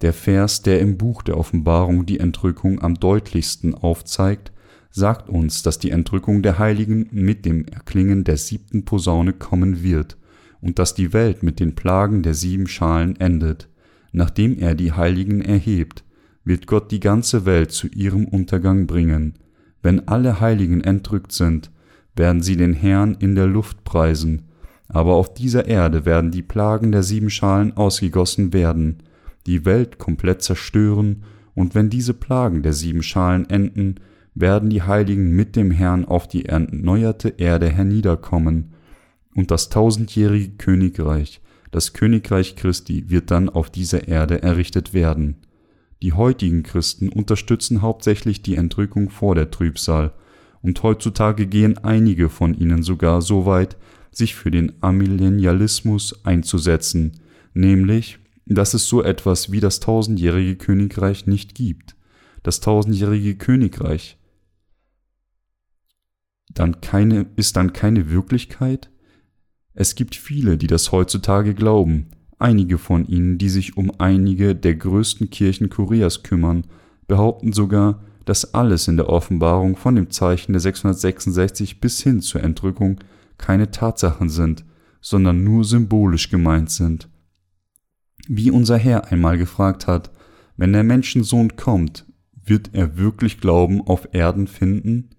der 0.00 0.12
Vers, 0.14 0.62
der 0.62 0.80
im 0.80 0.96
Buch 0.96 1.22
der 1.22 1.36
Offenbarung 1.36 2.06
die 2.06 2.20
Entrückung 2.20 2.80
am 2.80 2.94
deutlichsten 2.94 3.74
aufzeigt, 3.74 4.52
sagt 4.90 5.28
uns, 5.28 5.62
dass 5.62 5.78
die 5.78 5.90
Entrückung 5.90 6.42
der 6.42 6.58
Heiligen 6.58 7.08
mit 7.12 7.44
dem 7.44 7.64
Erklingen 7.66 8.24
der 8.24 8.36
siebten 8.36 8.84
Posaune 8.84 9.32
kommen 9.32 9.82
wird 9.82 10.16
und 10.60 10.78
dass 10.78 10.94
die 10.94 11.12
Welt 11.12 11.42
mit 11.42 11.60
den 11.60 11.74
Plagen 11.74 12.22
der 12.22 12.34
sieben 12.34 12.66
Schalen 12.66 13.18
endet. 13.20 13.68
Nachdem 14.12 14.58
er 14.58 14.74
die 14.74 14.92
Heiligen 14.92 15.40
erhebt, 15.40 16.04
wird 16.44 16.66
Gott 16.66 16.90
die 16.90 17.00
ganze 17.00 17.46
Welt 17.46 17.70
zu 17.70 17.86
ihrem 17.88 18.26
Untergang 18.26 18.86
bringen. 18.86 19.34
Wenn 19.82 20.08
alle 20.08 20.40
Heiligen 20.40 20.80
entrückt 20.80 21.32
sind, 21.32 21.70
werden 22.16 22.42
sie 22.42 22.56
den 22.56 22.74
Herrn 22.74 23.16
in 23.20 23.34
der 23.34 23.46
Luft 23.46 23.84
preisen, 23.84 24.48
aber 24.88 25.14
auf 25.14 25.32
dieser 25.32 25.66
Erde 25.66 26.04
werden 26.04 26.32
die 26.32 26.42
Plagen 26.42 26.90
der 26.90 27.04
sieben 27.04 27.30
Schalen 27.30 27.76
ausgegossen 27.76 28.52
werden, 28.52 28.98
die 29.46 29.64
Welt 29.64 29.98
komplett 29.98 30.42
zerstören, 30.42 31.22
und 31.54 31.74
wenn 31.74 31.90
diese 31.90 32.14
Plagen 32.14 32.62
der 32.62 32.72
sieben 32.72 33.02
Schalen 33.02 33.48
enden, 33.48 33.96
werden 34.40 34.70
die 34.70 34.82
Heiligen 34.82 35.30
mit 35.30 35.56
dem 35.56 35.70
Herrn 35.70 36.04
auf 36.04 36.28
die 36.28 36.46
erneuerte 36.46 37.34
Erde 37.38 37.68
herniederkommen, 37.68 38.74
und 39.34 39.50
das 39.50 39.68
tausendjährige 39.68 40.56
Königreich, 40.56 41.40
das 41.70 41.92
Königreich 41.92 42.56
Christi, 42.56 43.10
wird 43.10 43.30
dann 43.30 43.48
auf 43.48 43.70
dieser 43.70 44.08
Erde 44.08 44.42
errichtet 44.42 44.92
werden. 44.92 45.36
Die 46.02 46.12
heutigen 46.12 46.62
Christen 46.62 47.08
unterstützen 47.08 47.82
hauptsächlich 47.82 48.42
die 48.42 48.56
Entrückung 48.56 49.10
vor 49.10 49.34
der 49.34 49.50
Trübsal, 49.50 50.12
und 50.62 50.82
heutzutage 50.82 51.46
gehen 51.46 51.78
einige 51.78 52.28
von 52.28 52.54
ihnen 52.54 52.82
sogar 52.82 53.22
so 53.22 53.46
weit, 53.46 53.76
sich 54.10 54.34
für 54.34 54.50
den 54.50 54.72
Amillennialismus 54.80 56.24
einzusetzen, 56.24 57.12
nämlich 57.54 58.18
dass 58.46 58.74
es 58.74 58.88
so 58.88 59.02
etwas 59.02 59.52
wie 59.52 59.60
das 59.60 59.78
tausendjährige 59.78 60.56
Königreich 60.56 61.26
nicht 61.26 61.54
gibt. 61.54 61.94
Das 62.42 62.60
tausendjährige 62.60 63.36
Königreich 63.36 64.18
dann 66.54 66.80
keine, 66.80 67.26
ist 67.36 67.56
dann 67.56 67.72
keine 67.72 68.10
Wirklichkeit? 68.10 68.90
Es 69.74 69.94
gibt 69.94 70.14
viele, 70.14 70.58
die 70.58 70.66
das 70.66 70.92
heutzutage 70.92 71.54
glauben, 71.54 72.08
einige 72.38 72.78
von 72.78 73.06
ihnen, 73.06 73.38
die 73.38 73.48
sich 73.48 73.76
um 73.76 73.92
einige 73.98 74.54
der 74.54 74.74
größten 74.74 75.30
Kirchen 75.30 75.70
Koreas 75.70 76.22
kümmern, 76.22 76.64
behaupten 77.06 77.52
sogar, 77.52 78.02
dass 78.24 78.54
alles 78.54 78.88
in 78.88 78.96
der 78.96 79.08
Offenbarung 79.08 79.76
von 79.76 79.94
dem 79.94 80.10
Zeichen 80.10 80.52
der 80.52 80.60
666 80.60 81.80
bis 81.80 82.02
hin 82.02 82.20
zur 82.20 82.42
Entrückung 82.42 83.00
keine 83.38 83.70
Tatsachen 83.70 84.28
sind, 84.28 84.64
sondern 85.00 85.42
nur 85.44 85.64
symbolisch 85.64 86.30
gemeint 86.30 86.70
sind. 86.70 87.08
Wie 88.28 88.50
unser 88.50 88.76
Herr 88.76 89.10
einmal 89.10 89.38
gefragt 89.38 89.86
hat, 89.86 90.10
wenn 90.56 90.72
der 90.72 90.84
Menschensohn 90.84 91.56
kommt, 91.56 92.06
wird 92.44 92.70
er 92.74 92.98
wirklich 92.98 93.40
Glauben 93.40 93.80
auf 93.80 94.08
Erden 94.12 94.46
finden? 94.46 95.10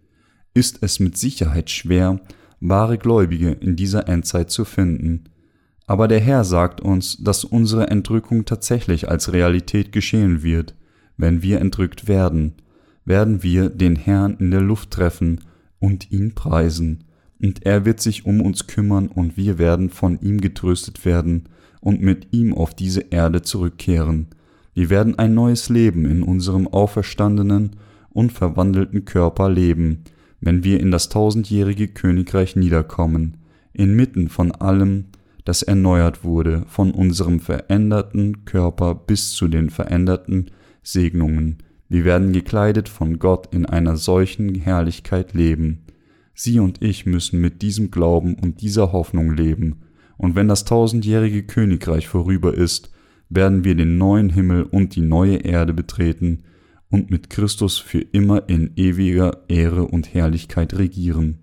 Ist 0.53 0.79
es 0.81 0.99
mit 0.99 1.17
Sicherheit 1.17 1.69
schwer, 1.69 2.19
wahre 2.59 2.97
Gläubige 2.97 3.51
in 3.51 3.75
dieser 3.75 4.07
Endzeit 4.07 4.51
zu 4.51 4.65
finden. 4.65 5.25
Aber 5.87 6.07
der 6.07 6.19
Herr 6.19 6.43
sagt 6.43 6.79
uns, 6.79 7.17
dass 7.17 7.43
unsere 7.43 7.87
Entrückung 7.87 8.45
tatsächlich 8.45 9.09
als 9.09 9.33
Realität 9.33 9.91
geschehen 9.91 10.43
wird. 10.43 10.75
Wenn 11.17 11.41
wir 11.41 11.59
entrückt 11.59 12.07
werden, 12.07 12.53
werden 13.03 13.43
wir 13.43 13.69
den 13.69 13.95
Herrn 13.95 14.37
in 14.37 14.51
der 14.51 14.61
Luft 14.61 14.91
treffen 14.91 15.41
und 15.79 16.11
ihn 16.11 16.33
preisen. 16.33 17.03
Und 17.41 17.65
er 17.65 17.85
wird 17.85 17.99
sich 17.99 18.25
um 18.25 18.41
uns 18.41 18.67
kümmern 18.67 19.07
und 19.07 19.35
wir 19.35 19.57
werden 19.57 19.89
von 19.89 20.19
ihm 20.21 20.39
getröstet 20.39 21.03
werden 21.05 21.49
und 21.81 22.01
mit 22.01 22.31
ihm 22.31 22.53
auf 22.53 22.75
diese 22.75 23.01
Erde 23.09 23.41
zurückkehren. 23.41 24.27
Wir 24.73 24.89
werden 24.89 25.17
ein 25.17 25.33
neues 25.33 25.67
Leben 25.69 26.05
in 26.05 26.21
unserem 26.23 26.67
auferstandenen 26.67 27.71
und 28.11 28.31
verwandelten 28.31 29.05
Körper 29.05 29.49
leben, 29.49 30.03
wenn 30.41 30.63
wir 30.63 30.79
in 30.79 30.91
das 30.91 31.09
tausendjährige 31.09 31.87
Königreich 31.87 32.55
niederkommen, 32.55 33.37
inmitten 33.73 34.27
von 34.27 34.51
allem, 34.51 35.05
das 35.45 35.63
erneuert 35.63 36.23
wurde, 36.23 36.65
von 36.67 36.91
unserem 36.91 37.39
veränderten 37.39 38.45
Körper 38.45 38.95
bis 38.95 39.31
zu 39.31 39.47
den 39.47 39.69
veränderten 39.69 40.51
Segnungen. 40.83 41.59
Wir 41.87 42.05
werden 42.05 42.33
gekleidet 42.33 42.89
von 42.89 43.19
Gott 43.19 43.53
in 43.53 43.65
einer 43.65 43.97
solchen 43.97 44.55
Herrlichkeit 44.55 45.33
leben. 45.33 45.85
Sie 46.33 46.59
und 46.59 46.81
ich 46.81 47.05
müssen 47.05 47.39
mit 47.39 47.61
diesem 47.61 47.91
Glauben 47.91 48.35
und 48.35 48.61
dieser 48.61 48.91
Hoffnung 48.91 49.33
leben, 49.35 49.81
und 50.17 50.35
wenn 50.35 50.47
das 50.47 50.65
tausendjährige 50.65 51.41
Königreich 51.43 52.07
vorüber 52.07 52.53
ist, 52.53 52.91
werden 53.29 53.63
wir 53.63 53.73
den 53.73 53.97
neuen 53.97 54.29
Himmel 54.29 54.63
und 54.63 54.95
die 54.95 55.01
neue 55.01 55.37
Erde 55.37 55.73
betreten, 55.73 56.43
und 56.91 57.09
mit 57.09 57.29
Christus 57.29 57.79
für 57.79 58.01
immer 58.01 58.47
in 58.49 58.71
ewiger 58.75 59.43
Ehre 59.47 59.85
und 59.85 60.13
Herrlichkeit 60.13 60.77
regieren. 60.77 61.39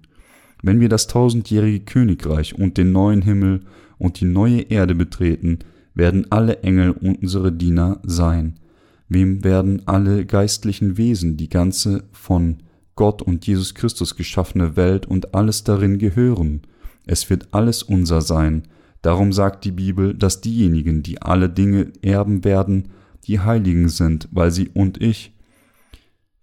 Wenn 0.63 0.81
wir 0.81 0.89
das 0.89 1.07
tausendjährige 1.07 1.81
Königreich 1.81 2.57
und 2.57 2.77
den 2.77 2.93
neuen 2.93 3.23
Himmel 3.23 3.61
und 3.97 4.21
die 4.21 4.27
neue 4.27 4.61
Erde 4.61 4.95
betreten, 4.95 5.61
werden 5.95 6.31
alle 6.31 6.63
Engel 6.63 6.93
unsere 6.93 7.51
Diener 7.51 8.01
sein. 8.05 8.61
Wem 9.09 9.43
werden 9.43 9.83
alle 9.87 10.27
geistlichen 10.27 10.99
Wesen, 10.99 11.37
die 11.37 11.49
ganze 11.49 12.05
von 12.13 12.59
Gott 12.95 13.23
und 13.23 13.47
Jesus 13.47 13.75
Christus 13.75 14.17
geschaffene 14.17 14.77
Welt 14.77 15.07
und 15.07 15.35
alles 15.35 15.65
darin 15.65 15.99
gehören? 15.99 16.63
Es 17.07 17.31
wird 17.31 17.49
alles 17.53 17.83
unser 17.83 18.21
sein. 18.21 18.65
Darum 19.01 19.33
sagt 19.33 19.65
die 19.65 19.73
Bibel, 19.73 20.13
dass 20.13 20.41
diejenigen, 20.41 21.03
die 21.03 21.23
alle 21.23 21.49
Dinge 21.49 21.93
erben 22.03 22.45
werden, 22.45 22.91
die 23.25 23.41
Heiligen 23.41 23.89
sind, 23.89 24.29
weil 24.31 24.51
sie 24.51 24.69
und 24.69 25.01
ich, 25.01 25.33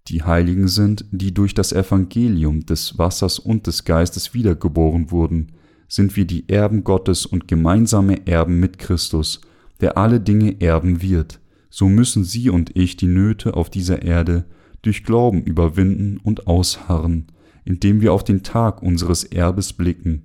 die 0.07 0.23
Heiligen 0.23 0.67
sind, 0.67 1.05
die 1.11 1.33
durch 1.33 1.53
das 1.53 1.73
Evangelium 1.73 2.65
des 2.65 2.97
Wassers 2.97 3.39
und 3.39 3.67
des 3.67 3.85
Geistes 3.85 4.33
wiedergeboren 4.33 5.09
wurden, 5.11 5.51
sind 5.87 6.15
wir 6.15 6.25
die 6.25 6.47
Erben 6.49 6.83
Gottes 6.83 7.25
und 7.25 7.47
gemeinsame 7.47 8.27
Erben 8.27 8.59
mit 8.59 8.77
Christus, 8.77 9.41
der 9.81 9.97
alle 9.97 10.19
Dinge 10.19 10.61
erben 10.61 11.01
wird. 11.01 11.39
So 11.69 11.89
müssen 11.89 12.23
Sie 12.23 12.49
und 12.49 12.75
ich 12.75 12.97
die 12.97 13.07
Nöte 13.07 13.55
auf 13.55 13.69
dieser 13.69 14.03
Erde 14.03 14.45
durch 14.81 15.03
Glauben 15.03 15.43
überwinden 15.43 16.17
und 16.23 16.47
ausharren, 16.47 17.25
indem 17.65 18.01
wir 18.01 18.13
auf 18.13 18.23
den 18.23 18.43
Tag 18.43 18.81
unseres 18.83 19.23
Erbes 19.23 19.73
blicken. 19.73 20.23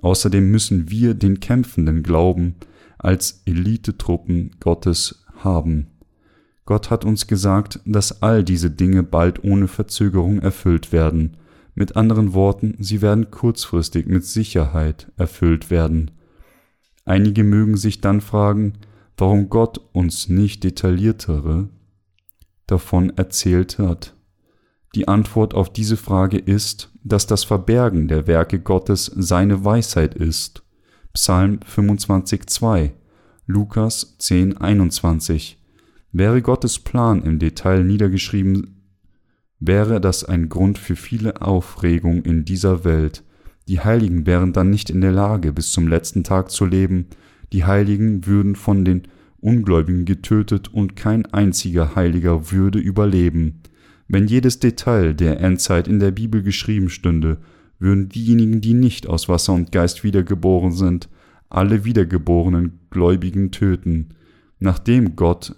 Außerdem 0.00 0.50
müssen 0.50 0.90
wir 0.90 1.14
den 1.14 1.38
kämpfenden 1.38 2.02
Glauben 2.02 2.56
als 2.98 3.42
Elitetruppen 3.46 4.50
Gottes 4.58 5.24
haben. 5.36 5.91
Gott 6.64 6.90
hat 6.90 7.04
uns 7.04 7.26
gesagt, 7.26 7.80
dass 7.84 8.22
all 8.22 8.44
diese 8.44 8.70
Dinge 8.70 9.02
bald 9.02 9.42
ohne 9.42 9.68
Verzögerung 9.68 10.38
erfüllt 10.40 10.92
werden. 10.92 11.36
Mit 11.74 11.96
anderen 11.96 12.34
Worten, 12.34 12.76
sie 12.78 13.02
werden 13.02 13.30
kurzfristig 13.30 14.06
mit 14.06 14.24
Sicherheit 14.24 15.10
erfüllt 15.16 15.70
werden. 15.70 16.10
Einige 17.04 17.42
mögen 17.42 17.76
sich 17.76 18.00
dann 18.00 18.20
fragen, 18.20 18.74
warum 19.16 19.48
Gott 19.48 19.80
uns 19.92 20.28
nicht 20.28 20.62
detailliertere 20.64 21.68
davon 22.66 23.10
erzählt 23.16 23.78
hat. 23.78 24.14
Die 24.94 25.08
Antwort 25.08 25.54
auf 25.54 25.72
diese 25.72 25.96
Frage 25.96 26.38
ist, 26.38 26.90
dass 27.02 27.26
das 27.26 27.44
Verbergen 27.44 28.08
der 28.08 28.26
Werke 28.26 28.60
Gottes 28.60 29.06
seine 29.06 29.64
Weisheit 29.64 30.14
ist. 30.14 30.62
Psalm 31.12 31.60
25,2, 31.60 32.92
Lukas 33.46 34.16
10,21 34.20 35.56
Wäre 36.12 36.42
Gottes 36.42 36.78
Plan 36.78 37.22
im 37.22 37.38
Detail 37.38 37.84
niedergeschrieben, 37.84 38.82
wäre 39.60 39.98
das 39.98 40.24
ein 40.24 40.50
Grund 40.50 40.76
für 40.76 40.94
viele 40.94 41.40
Aufregung 41.40 42.22
in 42.22 42.44
dieser 42.44 42.84
Welt. 42.84 43.24
Die 43.66 43.80
Heiligen 43.80 44.26
wären 44.26 44.52
dann 44.52 44.68
nicht 44.68 44.90
in 44.90 45.00
der 45.00 45.12
Lage, 45.12 45.52
bis 45.54 45.72
zum 45.72 45.88
letzten 45.88 46.22
Tag 46.22 46.50
zu 46.50 46.66
leben, 46.66 47.06
die 47.52 47.64
Heiligen 47.64 48.26
würden 48.26 48.56
von 48.56 48.84
den 48.84 49.02
Ungläubigen 49.40 50.04
getötet 50.04 50.68
und 50.68 50.96
kein 50.96 51.24
einziger 51.26 51.96
Heiliger 51.96 52.52
würde 52.52 52.78
überleben. 52.78 53.62
Wenn 54.06 54.26
jedes 54.26 54.58
Detail 54.58 55.14
der 55.14 55.40
Endzeit 55.40 55.88
in 55.88 55.98
der 55.98 56.10
Bibel 56.10 56.42
geschrieben 56.42 56.90
stünde, 56.90 57.38
würden 57.78 58.10
diejenigen, 58.10 58.60
die 58.60 58.74
nicht 58.74 59.06
aus 59.06 59.30
Wasser 59.30 59.54
und 59.54 59.72
Geist 59.72 60.04
wiedergeboren 60.04 60.72
sind, 60.72 61.08
alle 61.48 61.84
wiedergeborenen 61.86 62.80
Gläubigen 62.90 63.50
töten. 63.50 64.10
Nachdem 64.58 65.16
Gott 65.16 65.56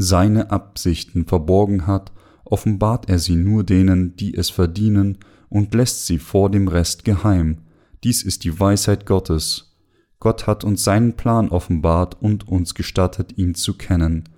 seine 0.00 0.50
Absichten 0.50 1.26
verborgen 1.26 1.86
hat, 1.86 2.12
offenbart 2.44 3.08
er 3.08 3.18
sie 3.18 3.36
nur 3.36 3.64
denen, 3.64 4.16
die 4.16 4.34
es 4.34 4.50
verdienen, 4.50 5.18
und 5.48 5.74
lässt 5.74 6.06
sie 6.06 6.18
vor 6.18 6.50
dem 6.50 6.68
Rest 6.68 7.04
geheim. 7.04 7.58
Dies 8.02 8.22
ist 8.22 8.44
die 8.44 8.58
Weisheit 8.58 9.04
Gottes. 9.04 9.76
Gott 10.18 10.46
hat 10.46 10.64
uns 10.64 10.84
seinen 10.84 11.16
Plan 11.16 11.48
offenbart 11.48 12.20
und 12.20 12.48
uns 12.48 12.74
gestattet, 12.74 13.36
ihn 13.36 13.54
zu 13.54 13.76
kennen, 13.76 14.28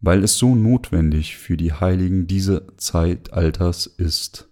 weil 0.00 0.24
es 0.24 0.38
so 0.38 0.54
notwendig 0.54 1.36
für 1.36 1.56
die 1.56 1.72
Heiligen 1.72 2.26
dieses 2.26 2.62
Zeitalters 2.78 3.86
ist. 3.86 4.48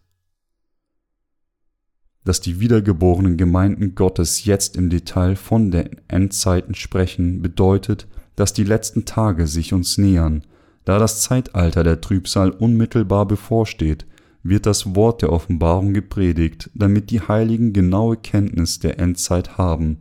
Dass 2.24 2.40
die 2.40 2.60
wiedergeborenen 2.60 3.36
Gemeinden 3.36 3.94
Gottes 3.94 4.44
jetzt 4.44 4.76
im 4.76 4.90
Detail 4.90 5.36
von 5.36 5.70
den 5.70 6.00
Endzeiten 6.08 6.74
sprechen, 6.74 7.40
bedeutet, 7.40 8.08
dass 8.36 8.52
die 8.52 8.64
letzten 8.64 9.04
Tage 9.04 9.46
sich 9.46 9.72
uns 9.72 9.98
nähern. 9.98 10.42
Da 10.84 10.98
das 10.98 11.20
Zeitalter 11.20 11.82
der 11.82 12.00
Trübsal 12.00 12.50
unmittelbar 12.50 13.26
bevorsteht, 13.26 14.06
wird 14.42 14.66
das 14.66 14.94
Wort 14.94 15.22
der 15.22 15.32
Offenbarung 15.32 15.92
gepredigt, 15.92 16.70
damit 16.74 17.10
die 17.10 17.20
Heiligen 17.20 17.72
genaue 17.72 18.16
Kenntnis 18.16 18.78
der 18.78 19.00
Endzeit 19.00 19.58
haben, 19.58 19.98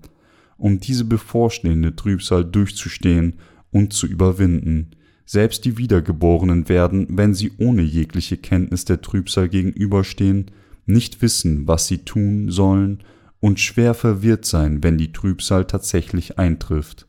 um 0.57 0.79
diese 0.79 1.05
bevorstehende 1.05 1.95
Trübsal 1.95 2.45
durchzustehen 2.45 3.37
und 3.71 3.93
zu 3.93 4.05
überwinden. 4.05 4.91
Selbst 5.25 5.65
die 5.65 5.79
Wiedergeborenen 5.79 6.69
werden, 6.69 7.07
wenn 7.09 7.33
sie 7.33 7.53
ohne 7.57 7.81
jegliche 7.81 8.37
Kenntnis 8.37 8.85
der 8.85 9.01
Trübsal 9.01 9.49
gegenüberstehen, 9.49 10.51
nicht 10.85 11.23
wissen, 11.23 11.67
was 11.67 11.87
sie 11.87 11.99
tun 11.99 12.51
sollen 12.51 12.99
und 13.39 13.59
schwer 13.59 13.95
verwirrt 13.95 14.45
sein, 14.45 14.83
wenn 14.83 14.99
die 14.99 15.11
Trübsal 15.11 15.65
tatsächlich 15.65 16.37
eintrifft. 16.37 17.07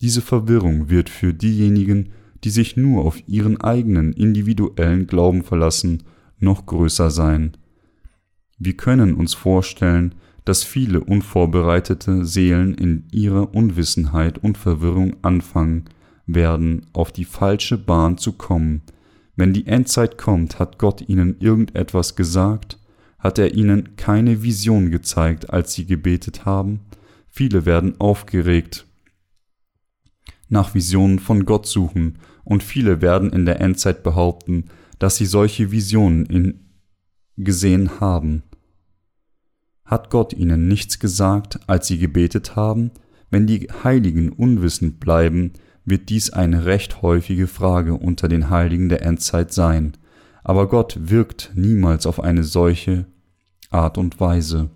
Diese 0.00 0.22
Verwirrung 0.22 0.90
wird 0.90 1.08
für 1.08 1.34
diejenigen, 1.34 2.10
die 2.44 2.50
sich 2.50 2.76
nur 2.76 3.04
auf 3.04 3.26
ihren 3.26 3.60
eigenen 3.60 4.12
individuellen 4.12 5.06
Glauben 5.06 5.42
verlassen, 5.42 6.04
noch 6.38 6.66
größer 6.66 7.10
sein. 7.10 7.56
Wir 8.58 8.76
können 8.76 9.14
uns 9.14 9.34
vorstellen, 9.34 10.14
dass 10.44 10.64
viele 10.64 11.00
unvorbereitete 11.00 12.24
Seelen 12.24 12.74
in 12.74 13.04
ihrer 13.12 13.54
Unwissenheit 13.54 14.38
und 14.38 14.56
Verwirrung 14.56 15.16
anfangen 15.22 15.84
werden, 16.26 16.86
auf 16.92 17.12
die 17.12 17.24
falsche 17.24 17.76
Bahn 17.76 18.18
zu 18.18 18.32
kommen. 18.32 18.82
Wenn 19.36 19.52
die 19.52 19.66
Endzeit 19.66 20.16
kommt, 20.16 20.58
hat 20.58 20.78
Gott 20.78 21.08
ihnen 21.08 21.36
irgendetwas 21.40 22.16
gesagt? 22.16 22.78
Hat 23.18 23.38
er 23.38 23.54
ihnen 23.54 23.96
keine 23.96 24.42
Vision 24.42 24.90
gezeigt, 24.90 25.50
als 25.50 25.74
sie 25.74 25.86
gebetet 25.86 26.44
haben? 26.44 26.80
Viele 27.28 27.66
werden 27.66 28.00
aufgeregt, 28.00 28.87
nach 30.48 30.74
Visionen 30.74 31.18
von 31.18 31.44
Gott 31.44 31.66
suchen, 31.66 32.18
und 32.44 32.62
viele 32.62 33.02
werden 33.02 33.30
in 33.30 33.44
der 33.44 33.60
Endzeit 33.60 34.02
behaupten, 34.02 34.64
dass 34.98 35.16
sie 35.16 35.26
solche 35.26 35.70
Visionen 35.70 36.70
gesehen 37.36 38.00
haben. 38.00 38.42
Hat 39.84 40.10
Gott 40.10 40.32
ihnen 40.32 40.68
nichts 40.68 40.98
gesagt, 40.98 41.60
als 41.66 41.86
sie 41.86 41.98
gebetet 41.98 42.56
haben? 42.56 42.90
Wenn 43.30 43.46
die 43.46 43.68
Heiligen 43.84 44.30
unwissend 44.30 45.00
bleiben, 45.00 45.52
wird 45.84 46.08
dies 46.10 46.30
eine 46.30 46.64
recht 46.64 47.02
häufige 47.02 47.46
Frage 47.46 47.94
unter 47.94 48.28
den 48.28 48.50
Heiligen 48.50 48.88
der 48.88 49.02
Endzeit 49.02 49.52
sein. 49.52 49.96
Aber 50.44 50.68
Gott 50.68 50.98
wirkt 50.98 51.52
niemals 51.54 52.06
auf 52.06 52.20
eine 52.20 52.44
solche 52.44 53.06
Art 53.70 53.98
und 53.98 54.20
Weise. 54.20 54.70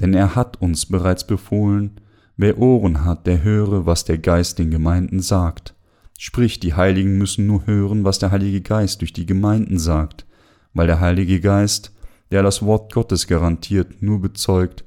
Denn 0.00 0.14
er 0.14 0.34
hat 0.34 0.60
uns 0.60 0.86
bereits 0.86 1.26
befohlen, 1.26 2.00
Wer 2.36 2.58
Ohren 2.58 3.04
hat, 3.04 3.28
der 3.28 3.44
höre, 3.44 3.86
was 3.86 4.04
der 4.04 4.18
Geist 4.18 4.58
den 4.58 4.72
Gemeinden 4.72 5.20
sagt. 5.20 5.74
Sprich, 6.18 6.58
die 6.58 6.74
Heiligen 6.74 7.16
müssen 7.16 7.46
nur 7.46 7.66
hören, 7.66 8.02
was 8.04 8.18
der 8.18 8.32
Heilige 8.32 8.60
Geist 8.60 9.00
durch 9.00 9.12
die 9.12 9.26
Gemeinden 9.26 9.78
sagt, 9.78 10.26
weil 10.72 10.88
der 10.88 10.98
Heilige 10.98 11.40
Geist, 11.40 11.92
der 12.32 12.42
das 12.42 12.62
Wort 12.62 12.92
Gottes 12.92 13.28
garantiert, 13.28 14.02
nur 14.02 14.20
bezeugt, 14.20 14.84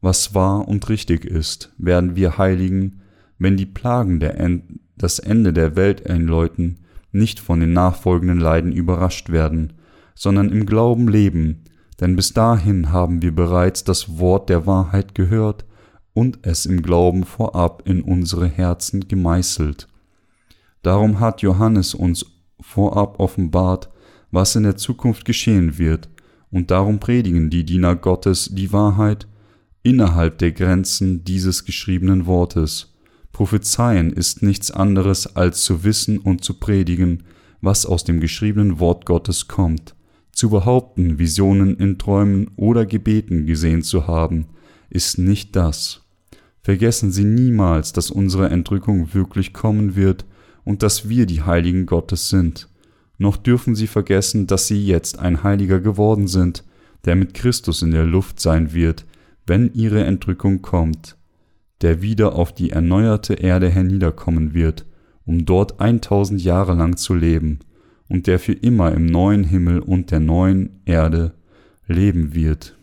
was 0.00 0.34
wahr 0.34 0.66
und 0.66 0.88
richtig 0.88 1.24
ist, 1.24 1.72
werden 1.78 2.16
wir 2.16 2.38
Heiligen, 2.38 3.02
wenn 3.38 3.56
die 3.56 3.66
Plagen 3.66 4.18
der 4.18 4.40
en 4.40 4.80
das 4.96 5.18
Ende 5.18 5.52
der 5.52 5.76
Welt 5.76 6.10
einläuten, 6.10 6.80
nicht 7.12 7.40
von 7.40 7.60
den 7.60 7.72
nachfolgenden 7.72 8.38
Leiden 8.38 8.72
überrascht 8.72 9.30
werden, 9.30 9.74
sondern 10.14 10.50
im 10.50 10.66
Glauben 10.66 11.08
leben, 11.08 11.62
denn 12.00 12.16
bis 12.16 12.32
dahin 12.32 12.92
haben 12.92 13.22
wir 13.22 13.34
bereits 13.34 13.84
das 13.84 14.18
Wort 14.18 14.48
der 14.48 14.66
Wahrheit 14.66 15.14
gehört 15.14 15.64
und 16.20 16.40
es 16.42 16.66
im 16.66 16.82
Glauben 16.82 17.24
vorab 17.24 17.88
in 17.88 18.02
unsere 18.02 18.46
Herzen 18.46 19.08
gemeißelt. 19.08 19.88
Darum 20.82 21.18
hat 21.18 21.40
Johannes 21.40 21.94
uns 21.94 22.26
vorab 22.60 23.18
offenbart, 23.18 23.88
was 24.30 24.54
in 24.54 24.64
der 24.64 24.76
Zukunft 24.76 25.24
geschehen 25.24 25.78
wird, 25.78 26.10
und 26.50 26.70
darum 26.70 27.00
predigen 27.00 27.48
die 27.48 27.64
Diener 27.64 27.96
Gottes 27.96 28.50
die 28.52 28.70
Wahrheit 28.70 29.28
innerhalb 29.82 30.36
der 30.36 30.52
Grenzen 30.52 31.24
dieses 31.24 31.64
geschriebenen 31.64 32.26
Wortes. 32.26 32.98
Prophezeien 33.32 34.12
ist 34.12 34.42
nichts 34.42 34.70
anderes 34.70 35.36
als 35.36 35.62
zu 35.62 35.84
wissen 35.84 36.18
und 36.18 36.44
zu 36.44 36.60
predigen, 36.60 37.22
was 37.62 37.86
aus 37.86 38.04
dem 38.04 38.20
geschriebenen 38.20 38.78
Wort 38.78 39.06
Gottes 39.06 39.48
kommt. 39.48 39.94
Zu 40.32 40.50
behaupten, 40.50 41.18
Visionen 41.18 41.78
in 41.78 41.96
Träumen 41.96 42.50
oder 42.56 42.84
Gebeten 42.84 43.46
gesehen 43.46 43.80
zu 43.80 44.06
haben, 44.06 44.48
ist 44.90 45.16
nicht 45.16 45.56
das. 45.56 45.99
Vergessen 46.70 47.10
Sie 47.10 47.24
niemals, 47.24 47.92
dass 47.92 48.12
unsere 48.12 48.48
Entrückung 48.48 49.12
wirklich 49.12 49.52
kommen 49.52 49.96
wird 49.96 50.24
und 50.62 50.84
dass 50.84 51.08
wir 51.08 51.26
die 51.26 51.42
Heiligen 51.42 51.84
Gottes 51.84 52.28
sind. 52.28 52.68
Noch 53.18 53.36
dürfen 53.36 53.74
Sie 53.74 53.88
vergessen, 53.88 54.46
dass 54.46 54.68
Sie 54.68 54.86
jetzt 54.86 55.18
ein 55.18 55.42
Heiliger 55.42 55.80
geworden 55.80 56.28
sind, 56.28 56.62
der 57.04 57.16
mit 57.16 57.34
Christus 57.34 57.82
in 57.82 57.90
der 57.90 58.04
Luft 58.04 58.38
sein 58.38 58.72
wird, 58.72 59.04
wenn 59.48 59.74
Ihre 59.74 60.04
Entrückung 60.04 60.62
kommt, 60.62 61.16
der 61.80 62.02
wieder 62.02 62.36
auf 62.36 62.54
die 62.54 62.70
erneuerte 62.70 63.34
Erde 63.34 63.68
herniederkommen 63.68 64.54
wird, 64.54 64.86
um 65.26 65.46
dort 65.46 65.80
eintausend 65.80 66.40
Jahre 66.40 66.74
lang 66.74 66.96
zu 66.96 67.14
leben, 67.14 67.58
und 68.08 68.28
der 68.28 68.38
für 68.38 68.52
immer 68.52 68.92
im 68.92 69.06
neuen 69.06 69.42
Himmel 69.42 69.80
und 69.80 70.12
der 70.12 70.20
neuen 70.20 70.82
Erde 70.84 71.34
leben 71.88 72.32
wird. 72.32 72.78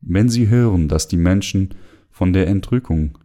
Wenn 0.00 0.30
Sie 0.30 0.48
hören, 0.48 0.88
dass 0.88 1.08
die 1.08 1.18
Menschen 1.18 1.74
von 2.18 2.32
der 2.32 2.48
Entrückung 2.48 3.16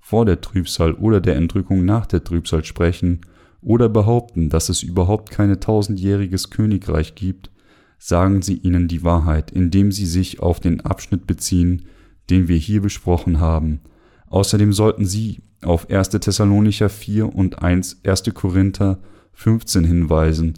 vor 0.00 0.26
der 0.26 0.40
Trübsal 0.40 0.94
oder 0.94 1.20
der 1.20 1.36
Entrückung 1.36 1.84
nach 1.84 2.06
der 2.06 2.24
Trübsal 2.24 2.64
sprechen 2.64 3.20
oder 3.60 3.88
behaupten, 3.88 4.48
dass 4.48 4.68
es 4.68 4.82
überhaupt 4.82 5.30
keine 5.30 5.60
tausendjähriges 5.60 6.50
Königreich 6.50 7.14
gibt, 7.14 7.52
sagen 7.98 8.42
Sie 8.42 8.56
ihnen 8.56 8.88
die 8.88 9.04
Wahrheit, 9.04 9.52
indem 9.52 9.92
Sie 9.92 10.06
sich 10.06 10.40
auf 10.40 10.58
den 10.58 10.80
Abschnitt 10.80 11.28
beziehen, 11.28 11.84
den 12.30 12.48
wir 12.48 12.56
hier 12.56 12.82
besprochen 12.82 13.38
haben. 13.38 13.80
Außerdem 14.26 14.72
sollten 14.72 15.06
Sie 15.06 15.44
auf 15.62 15.88
1. 15.88 16.08
Thessalonicher 16.08 16.88
4 16.88 17.32
und 17.32 17.62
1. 17.62 18.00
1. 18.04 18.24
Korinther 18.34 18.98
15 19.34 19.84
hinweisen, 19.84 20.54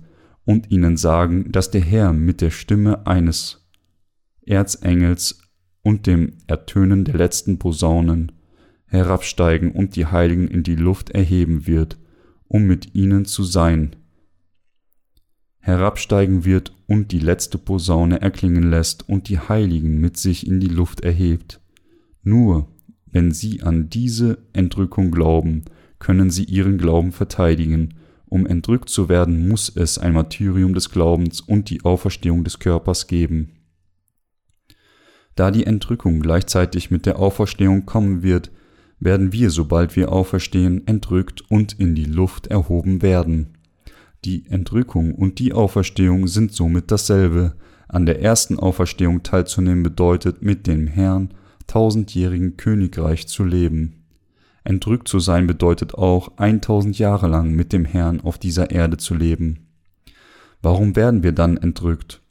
und 0.47 0.71
ihnen 0.71 0.97
sagen, 0.97 1.53
dass 1.53 1.71
der 1.71 1.83
Herr 1.83 2.15
mit 2.15 2.41
der 2.41 2.51
Stimme 2.51 3.07
eines 3.07 3.67
Erzengels 4.47 5.44
und 5.85 6.09
dem 6.09 6.33
Ertönen 6.49 7.05
der 7.05 7.15
letzten 7.15 7.61
Posaunen 7.61 8.33
herabsteigen 8.87 9.71
und 9.71 9.95
die 9.95 10.07
Heiligen 10.07 10.49
in 10.49 10.65
die 10.65 10.75
Luft 10.75 11.11
erheben 11.11 11.69
wird, 11.69 11.97
um 12.49 12.65
mit 12.65 12.97
ihnen 12.97 13.25
zu 13.25 13.45
sein, 13.45 13.95
herabsteigen 15.61 16.45
wird 16.45 16.75
und 16.89 17.13
die 17.13 17.21
letzte 17.21 17.59
Posaune 17.59 18.21
erklingen 18.21 18.69
lässt 18.69 19.09
und 19.09 19.29
die 19.29 19.39
Heiligen 19.39 20.01
mit 20.01 20.17
sich 20.17 20.47
in 20.47 20.59
die 20.59 20.67
Luft 20.67 21.03
erhebt. 21.03 21.61
Nur 22.23 22.69
wenn 23.07 23.31
sie 23.31 23.63
an 23.63 23.89
diese 23.89 24.39
Entrückung 24.53 25.13
glauben, 25.13 25.65
können 26.01 26.31
sie 26.31 26.45
ihren 26.45 26.79
Glauben 26.79 27.13
verteidigen 27.13 27.95
um 28.35 28.47
entrückt 28.47 28.89
zu 28.89 29.09
werden, 29.09 29.47
muss 29.47 29.69
es 29.69 29.97
ein 29.97 30.13
Martyrium 30.13 30.75
des 30.75 30.91
Glaubens 30.91 31.41
und 31.41 31.71
die 31.71 31.85
Auferstehung 31.85 32.43
des 32.43 32.59
Körpers 32.59 33.07
geben. 33.07 33.53
Da 35.35 35.51
die 35.51 35.67
Entrückung 35.67 36.21
gleichzeitig 36.21 36.91
mit 36.91 37.07
der 37.07 37.19
Auferstehung 37.19 37.87
kommen 37.87 38.23
wird, 38.23 38.51
werden 39.01 39.33
wir, 39.33 39.51
sobald 39.51 39.97
wir 39.97 40.13
auferstehen, 40.13 40.87
entrückt 40.87 41.43
und 41.51 41.75
in 41.75 41.95
die 41.95 42.05
Luft 42.05 42.47
erhoben 42.47 43.03
werden. 43.03 43.59
Die 44.25 44.47
Entrückung 44.49 45.15
und 45.15 45.39
die 45.39 45.53
Auferstehung 45.53 46.29
sind 46.29 46.53
somit 46.53 46.91
dasselbe. 46.91 47.55
An 47.89 48.07
der 48.07 48.23
ersten 48.23 48.59
Auferstehung 48.59 49.23
teilzunehmen 49.23 49.83
bedeutet, 49.83 50.43
mit 50.43 50.67
dem 50.67 50.87
Herrn 50.87 51.35
tausendjährigen 51.67 52.57
Königreich 52.57 53.27
zu 53.29 53.45
leben. 53.45 54.05
Entrückt 54.65 55.09
zu 55.09 55.19
sein 55.19 55.47
bedeutet 55.47 55.95
auch, 55.95 56.39
1000 56.39 56.99
Jahre 56.99 57.29
lang 57.29 57.53
mit 57.53 57.73
dem 57.73 57.85
Herrn 57.85 58.21
auf 58.21 58.39
dieser 58.39 58.71
Erde 58.71 58.97
zu 58.97 59.15
leben. 59.15 59.67
Warum 60.63 60.97
werden 60.97 61.23
wir 61.23 61.33
dann 61.33 61.59
entrückt? 61.59 62.23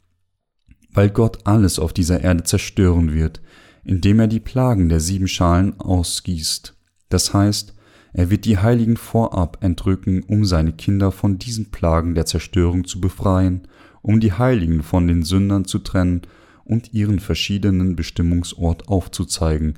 Weil 0.94 1.10
Gott 1.10 1.40
alles 1.44 1.78
auf 1.78 1.92
dieser 1.92 2.22
Erde 2.22 2.44
zerstören 2.44 3.12
wird, 3.12 3.42
indem 3.84 4.20
er 4.20 4.28
die 4.28 4.40
Plagen 4.40 4.88
der 4.88 5.00
sieben 5.00 5.28
Schalen 5.28 5.78
ausgießt. 5.78 6.74
Das 7.08 7.34
heißt, 7.34 7.74
er 8.12 8.30
wird 8.30 8.44
die 8.44 8.58
Heiligen 8.58 8.96
vorab 8.96 9.58
entrücken, 9.60 10.22
um 10.22 10.44
seine 10.44 10.72
Kinder 10.72 11.10
von 11.10 11.36
diesen 11.36 11.72
Plagen 11.72 12.14
der 12.14 12.26
Zerstörung 12.26 12.84
zu 12.84 13.00
befreien, 13.00 13.66
um 14.02 14.20
die 14.20 14.32
Heiligen 14.32 14.84
von 14.84 15.08
den 15.08 15.24
Sündern 15.24 15.64
zu 15.64 15.80
trennen 15.80 16.22
und 16.64 16.94
ihren 16.94 17.18
verschiedenen 17.18 17.96
Bestimmungsort 17.96 18.88
aufzuzeigen, 18.88 19.74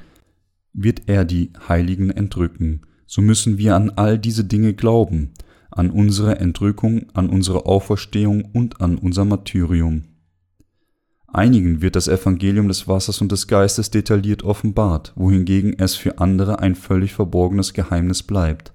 wird 0.74 1.02
er 1.06 1.24
die 1.24 1.50
Heiligen 1.66 2.10
entrücken. 2.10 2.82
So 3.06 3.22
müssen 3.22 3.56
wir 3.56 3.74
an 3.74 3.90
all 3.90 4.18
diese 4.18 4.44
Dinge 4.44 4.74
glauben, 4.74 5.32
an 5.70 5.90
unsere 5.90 6.38
Entrückung, 6.38 7.06
an 7.14 7.30
unsere 7.30 7.64
Auferstehung 7.64 8.44
und 8.52 8.82
an 8.82 8.98
unser 8.98 9.24
Martyrium. 9.24 10.04
Einigen 11.36 11.82
wird 11.82 11.96
das 11.96 12.08
Evangelium 12.08 12.66
des 12.66 12.88
Wassers 12.88 13.20
und 13.20 13.30
des 13.30 13.46
Geistes 13.46 13.90
detailliert 13.90 14.42
offenbart, 14.42 15.12
wohingegen 15.16 15.78
es 15.78 15.94
für 15.94 16.18
andere 16.18 16.60
ein 16.60 16.74
völlig 16.74 17.12
verborgenes 17.12 17.74
Geheimnis 17.74 18.22
bleibt. 18.22 18.72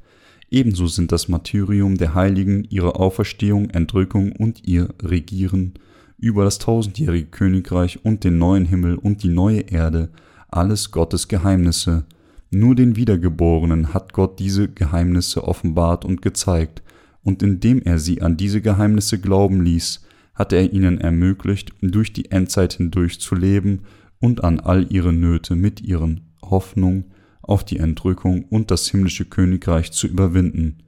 Ebenso 0.52 0.86
sind 0.86 1.12
das 1.12 1.28
Martyrium 1.28 1.98
der 1.98 2.14
Heiligen, 2.14 2.68
ihre 2.70 2.98
Auferstehung, 2.98 3.72
Entrückung 3.72 4.34
und 4.34 4.68
ihr 4.68 4.90
Regieren 5.02 5.74
über 6.20 6.44
das 6.44 6.60
tausendjährige 6.60 7.26
Königreich 7.26 8.06
und 8.06 8.24
den 8.24 8.38
neuen 8.38 8.66
Himmel 8.66 8.96
und 8.96 9.24
die 9.24 9.30
neue 9.30 9.62
Erde 9.62 10.10
alles 10.48 10.92
Gottes 10.92 11.28
Geheimnisse. 11.28 12.06
Nur 12.52 12.76
den 12.76 12.96
Wiedergeborenen 12.96 13.96
hat 13.96 14.14
Gott 14.14 14.38
diese 14.38 14.68
Geheimnisse 14.68 15.46
offenbart 15.46 16.06
und 16.06 16.22
gezeigt, 16.22 16.84
und 17.24 17.42
indem 17.42 17.82
er 17.82 17.98
sie 17.98 18.22
an 18.22 18.38
diese 18.38 18.62
Geheimnisse 18.62 19.20
glauben 19.20 19.64
ließ, 19.64 20.02
hat 20.34 20.54
er 20.54 20.72
ihnen 20.72 21.00
ermöglicht, 21.00 21.74
durch 21.82 22.14
die 22.14 22.32
Endzeit 22.32 22.74
hindurch 22.74 23.20
zu 23.20 23.36
leben 23.36 23.82
und 24.20 24.44
an 24.44 24.60
all 24.60 24.88
ihre 24.92 25.14
Nöte 25.14 25.56
mit 25.56 25.82
ihren 25.82 26.22
Hoffnung 26.42 27.06
auf 27.42 27.64
die 27.64 27.78
Entrückung 27.78 28.46
und 28.46 28.72
das 28.72 28.88
himmlische 28.90 29.26
Königreich 29.26 29.92
zu 29.92 30.08
überwinden. 30.08 30.84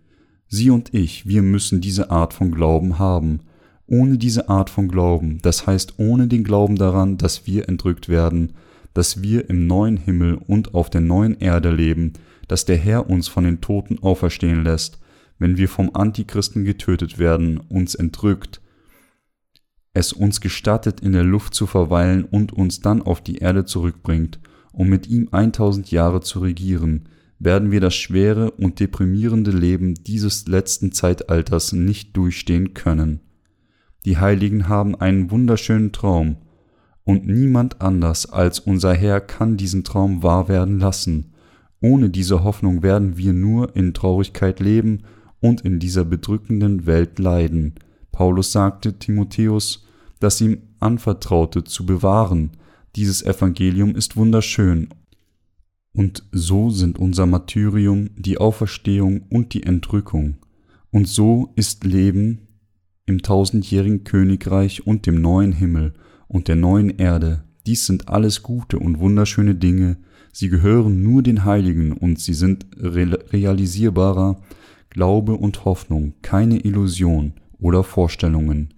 Sie 0.47 0.69
und 0.69 0.93
ich, 0.93 1.27
wir 1.27 1.41
müssen 1.41 1.81
diese 1.81 2.11
Art 2.11 2.33
von 2.33 2.51
Glauben 2.51 2.99
haben. 2.99 3.39
Ohne 3.87 4.17
diese 4.17 4.49
Art 4.49 4.69
von 4.69 4.87
Glauben, 4.87 5.39
das 5.41 5.67
heißt 5.67 5.95
ohne 5.97 6.27
den 6.27 6.43
Glauben 6.43 6.77
daran, 6.77 7.17
dass 7.17 7.45
wir 7.47 7.67
entrückt 7.67 8.07
werden, 8.07 8.53
dass 8.93 9.21
wir 9.21 9.49
im 9.49 9.67
neuen 9.67 9.97
Himmel 9.97 10.35
und 10.35 10.73
auf 10.73 10.89
der 10.89 11.01
neuen 11.01 11.37
Erde 11.39 11.71
leben, 11.71 12.13
dass 12.47 12.65
der 12.65 12.77
Herr 12.77 13.09
uns 13.09 13.27
von 13.27 13.43
den 13.43 13.61
Toten 13.61 13.99
auferstehen 13.99 14.63
lässt, 14.63 14.99
wenn 15.39 15.57
wir 15.57 15.67
vom 15.67 15.91
Antichristen 15.93 16.63
getötet 16.63 17.17
werden, 17.17 17.57
uns 17.57 17.95
entrückt, 17.95 18.61
es 19.93 20.11
uns 20.11 20.41
gestattet, 20.41 21.01
in 21.01 21.13
der 21.13 21.23
Luft 21.23 21.53
zu 21.53 21.67
verweilen 21.67 22.25
und 22.25 22.51
uns 22.51 22.81
dann 22.81 23.01
auf 23.01 23.21
die 23.21 23.37
Erde 23.37 23.65
zurückbringt, 23.65 24.39
um 24.71 24.89
mit 24.89 25.07
ihm 25.07 25.29
1000 25.31 25.91
Jahre 25.91 26.21
zu 26.21 26.39
regieren, 26.39 27.09
werden 27.39 27.71
wir 27.71 27.81
das 27.81 27.95
schwere 27.95 28.51
und 28.51 28.79
deprimierende 28.79 29.51
Leben 29.51 29.95
dieses 29.95 30.47
letzten 30.47 30.91
Zeitalters 30.93 31.73
nicht 31.73 32.15
durchstehen 32.17 32.73
können. 32.73 33.19
Die 34.05 34.17
Heiligen 34.17 34.67
haben 34.67 34.95
einen 34.95 35.29
wunderschönen 35.29 35.91
Traum, 35.91 36.37
und 37.05 37.27
niemand 37.27 37.81
anders 37.81 38.31
als 38.31 38.59
unser 38.59 38.93
Herr 38.93 39.19
kann 39.19 39.57
diesen 39.57 39.83
Traum 39.83 40.23
wahr 40.23 40.47
werden 40.47 40.79
lassen. 40.79 41.33
Ohne 41.81 42.09
diese 42.09 42.45
Hoffnung 42.45 42.81
werden 42.81 43.17
wir 43.17 43.33
nur 43.33 43.75
in 43.75 43.93
Traurigkeit 43.93 44.61
leben 44.61 45.03
und 45.41 45.61
in 45.61 45.79
dieser 45.79 46.05
bedrückenden 46.05 46.85
Welt 46.85 47.19
leiden. 47.19 47.75
Paulus 48.13 48.53
sagte 48.53 48.99
Timotheus, 48.99 49.82
das 50.23 50.41
ihm 50.41 50.63
anvertraute, 50.79 51.63
zu 51.63 51.85
bewahren. 51.85 52.51
Dieses 52.95 53.23
Evangelium 53.23 53.95
ist 53.95 54.15
wunderschön. 54.15 54.89
Und 55.93 56.23
so 56.31 56.69
sind 56.69 56.97
unser 56.97 57.25
Martyrium, 57.25 58.09
die 58.15 58.37
Auferstehung 58.37 59.23
und 59.29 59.53
die 59.53 59.63
Entrückung. 59.63 60.37
Und 60.91 61.07
so 61.07 61.51
ist 61.55 61.83
Leben 61.83 62.47
im 63.05 63.21
tausendjährigen 63.21 64.03
Königreich 64.03 64.87
und 64.87 65.05
dem 65.05 65.21
neuen 65.21 65.51
Himmel 65.51 65.93
und 66.27 66.47
der 66.47 66.55
neuen 66.55 66.89
Erde. 66.89 67.43
Dies 67.65 67.85
sind 67.85 68.09
alles 68.09 68.43
gute 68.43 68.79
und 68.79 68.99
wunderschöne 68.99 69.55
Dinge, 69.55 69.97
sie 70.31 70.49
gehören 70.49 71.03
nur 71.03 71.21
den 71.21 71.45
Heiligen 71.45 71.91
und 71.91 72.19
sie 72.19 72.33
sind 72.33 72.65
realisierbarer 72.77 74.41
Glaube 74.89 75.33
und 75.33 75.65
Hoffnung, 75.65 76.13
keine 76.21 76.59
Illusion 76.59 77.33
oder 77.59 77.83
Vorstellungen. 77.83 78.72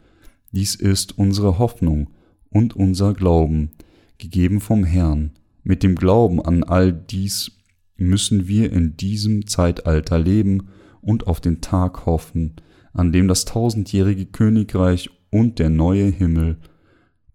Dies 0.55 0.75
ist 0.75 1.17
unsere 1.17 1.59
Hoffnung 1.59 2.11
und 2.49 2.77
unser 2.77 3.13
Glauben, 3.13 3.71
gegeben 4.17 4.61
vom 4.61 4.85
Herrn. 4.85 5.31
Mit 5.63 5.83
dem 5.83 5.95
Glauben 5.95 6.41
an 6.41 6.63
all 6.63 6.93
dies 6.93 7.51
müssen 7.97 8.47
wir 8.47 8.71
in 8.71 8.95
diesem 8.95 9.47
Zeitalter 9.47 10.17
leben 10.17 10.69
und 11.01 11.27
auf 11.27 11.41
den 11.41 11.59
Tag 11.59 12.05
hoffen, 12.05 12.53
an 12.93 13.11
dem 13.11 13.27
das 13.27 13.43
tausendjährige 13.43 14.27
Königreich 14.27 15.09
und 15.29 15.59
der 15.59 15.69
neue 15.69 16.05
Himmel 16.05 16.57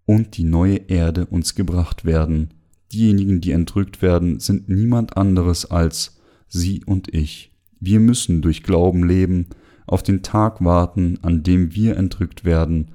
und 0.07 0.39
die 0.39 0.45
neue 0.45 0.77
Erde 0.89 1.27
uns 1.27 1.55
gebracht 1.55 2.07
werden. 2.07 2.55
Diejenigen, 2.91 3.43
die 3.43 3.53
entrückt 3.53 4.01
werden, 4.01 4.41
sind 4.41 4.71
niemand 4.71 5.19
anderes 5.19 5.71
als 5.71 6.19
sie 6.49 6.83
und 6.87 7.13
ich. 7.13 7.53
Wir 7.81 8.01
müssen 8.01 8.41
durch 8.41 8.63
Glauben 8.63 9.07
leben, 9.07 9.49
auf 9.87 10.03
den 10.03 10.23
Tag 10.23 10.65
warten, 10.65 11.19
an 11.21 11.43
dem 11.43 11.75
wir 11.75 11.99
entrückt 11.99 12.47
werden, 12.47 12.93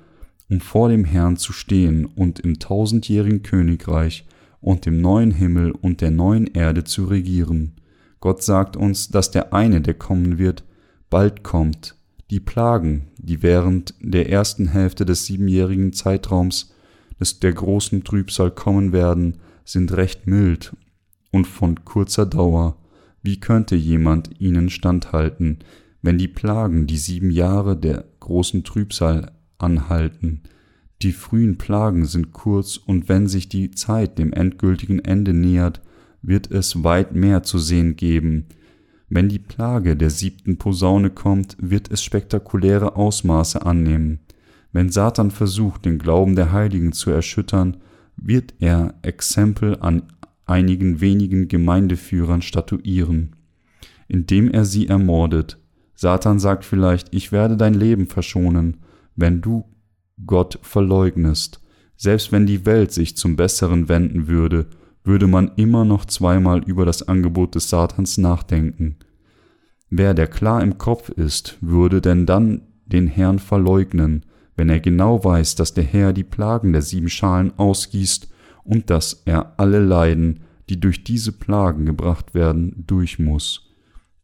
um 0.50 0.60
vor 0.60 0.90
dem 0.90 1.06
Herrn 1.06 1.38
zu 1.38 1.54
stehen 1.54 2.06
und 2.06 2.40
im 2.40 2.60
tausendjährigen 2.60 3.44
Königreich 3.44 4.26
und 4.62 4.86
dem 4.86 5.02
neuen 5.02 5.32
Himmel 5.32 5.72
und 5.72 6.02
der 6.02 6.12
neuen 6.12 6.48
Erde 6.48 6.84
zu 6.84 7.06
regieren. 7.06 7.74
Gott 8.20 8.44
sagt 8.44 8.76
uns, 8.76 9.10
dass 9.10 9.32
der 9.32 9.54
eine, 9.54 9.82
der 9.82 9.94
kommen 9.94 10.38
wird, 10.38 10.64
bald 11.10 11.44
kommt. 11.44 11.96
Die 12.32 12.40
Plagen, 12.40 13.08
die 13.18 13.44
während 13.44 13.94
der 14.00 14.30
ersten 14.30 14.68
Hälfte 14.68 15.06
des 15.06 15.26
siebenjährigen 15.26 15.94
Zeitraums 15.94 16.74
des 17.20 17.40
der 17.40 17.54
großen 17.54 18.04
Trübsal 18.04 18.52
kommen 18.52 18.92
werden, 18.92 19.38
sind 19.64 19.94
recht 19.94 20.28
mild 20.28 20.76
und 21.32 21.46
von 21.46 21.86
kurzer 21.86 22.26
Dauer. 22.26 22.78
Wie 23.22 23.40
könnte 23.40 23.76
jemand 23.76 24.40
ihnen 24.40 24.70
standhalten, 24.70 25.60
wenn 26.02 26.18
die 26.18 26.28
Plagen 26.28 26.88
die 26.88 26.98
sieben 26.98 27.32
Jahre 27.32 27.78
der 27.78 28.06
großen 28.20 28.64
Trübsal 28.64 29.32
anhalten? 29.58 30.42
Die 31.02 31.12
frühen 31.12 31.58
Plagen 31.58 32.06
sind 32.06 32.32
kurz, 32.32 32.78
und 32.78 33.10
wenn 33.10 33.28
sich 33.28 33.50
die 33.50 33.72
Zeit 33.72 34.18
dem 34.18 34.34
endgültigen 34.34 35.00
Ende 35.00 35.34
nähert, 35.34 35.82
wird 36.22 36.50
es 36.52 36.84
weit 36.84 37.14
mehr 37.14 37.44
zu 37.44 37.60
sehen 37.60 37.96
geben. 37.96 38.46
Wenn 39.10 39.30
die 39.30 39.40
Plage 39.40 39.96
der 39.96 40.10
siebten 40.10 40.58
Posaune 40.58 41.10
kommt, 41.10 41.58
wird 41.60 41.92
es 41.92 42.04
spektakuläre 42.04 42.96
Ausmaße 42.96 43.66
annehmen. 43.66 44.20
Wenn 44.72 44.90
Satan 44.90 45.32
versucht, 45.32 45.86
den 45.86 46.00
Glauben 46.00 46.36
der 46.36 46.52
Heiligen 46.52 46.92
zu 46.92 47.12
erschüttern, 47.12 47.78
wird 48.18 48.54
er 48.60 48.96
Exempel 49.04 49.78
an 49.80 50.04
einigen 50.46 51.02
wenigen 51.02 51.48
Gemeindeführern 51.48 52.42
statuieren, 52.42 53.36
indem 54.08 54.50
er 54.50 54.66
sie 54.66 54.88
ermordet. 54.88 55.60
Satan 55.96 56.40
sagt 56.40 56.66
vielleicht, 56.66 57.14
ich 57.14 57.32
werde 57.32 57.58
dein 57.58 57.74
Leben 57.74 58.08
verschonen, 58.08 58.78
wenn 59.16 59.42
du 59.42 59.66
Gott 60.26 60.60
verleugnest. 60.62 61.62
Selbst 61.98 62.32
wenn 62.32 62.46
die 62.46 62.66
Welt 62.66 62.92
sich 62.92 63.16
zum 63.18 63.36
Besseren 63.36 63.90
wenden 63.90 64.28
würde, 64.28 64.68
würde 65.04 65.28
man 65.28 65.52
immer 65.56 65.86
noch 65.86 66.06
zweimal 66.06 66.64
über 66.64 66.86
das 66.86 67.08
Angebot 67.08 67.56
des 67.56 67.70
Satans 67.70 68.18
nachdenken. 68.18 68.98
Wer 69.90 70.14
der 70.14 70.28
klar 70.28 70.62
im 70.64 70.78
Kopf 70.78 71.10
ist, 71.10 71.58
würde 71.62 72.02
denn 72.02 72.26
dann 72.26 72.64
den 72.86 73.08
Herrn 73.08 73.40
verleugnen, 73.40 74.26
wenn 74.56 74.70
er 74.70 74.80
genau 74.80 75.24
weiß, 75.24 75.56
dass 75.56 75.74
der 75.74 75.84
Herr 75.84 76.14
die 76.14 76.24
Plagen 76.24 76.74
der 76.74 76.82
sieben 76.82 77.10
Schalen 77.10 77.54
ausgießt 77.58 78.28
und 78.64 78.90
dass 78.90 79.22
er 79.26 79.60
alle 79.60 79.80
Leiden, 79.80 80.42
die 80.70 80.80
durch 80.80 81.04
diese 81.04 81.32
Plagen 81.32 81.86
gebracht 81.86 82.34
werden, 82.34 82.84
durch 82.88 83.20
muss. 83.20 83.65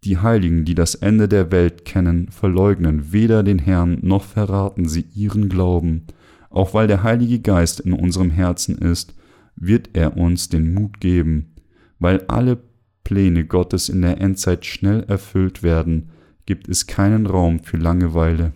Die 0.03 0.17
Heiligen, 0.17 0.65
die 0.65 0.73
das 0.73 0.95
Ende 0.95 1.27
der 1.27 1.51
Welt 1.51 1.85
kennen, 1.85 2.31
verleugnen 2.31 3.11
weder 3.11 3.43
den 3.43 3.59
Herrn 3.59 3.99
noch 4.01 4.23
verraten 4.23 4.89
sie 4.89 5.05
ihren 5.13 5.47
Glauben. 5.47 6.07
Auch 6.49 6.73
weil 6.73 6.87
der 6.87 7.03
Heilige 7.03 7.39
Geist 7.39 7.79
in 7.79 7.93
unserem 7.93 8.31
Herzen 8.31 8.79
ist, 8.79 9.13
wird 9.55 9.91
er 9.93 10.17
uns 10.17 10.49
den 10.49 10.73
Mut 10.73 10.99
geben. 10.99 11.53
Weil 11.99 12.25
alle 12.27 12.63
Pläne 13.03 13.45
Gottes 13.45 13.89
in 13.89 14.01
der 14.01 14.19
Endzeit 14.19 14.65
schnell 14.65 15.03
erfüllt 15.03 15.61
werden, 15.61 16.09
gibt 16.47 16.67
es 16.67 16.87
keinen 16.87 17.27
Raum 17.27 17.59
für 17.59 17.77
Langeweile. 17.77 18.53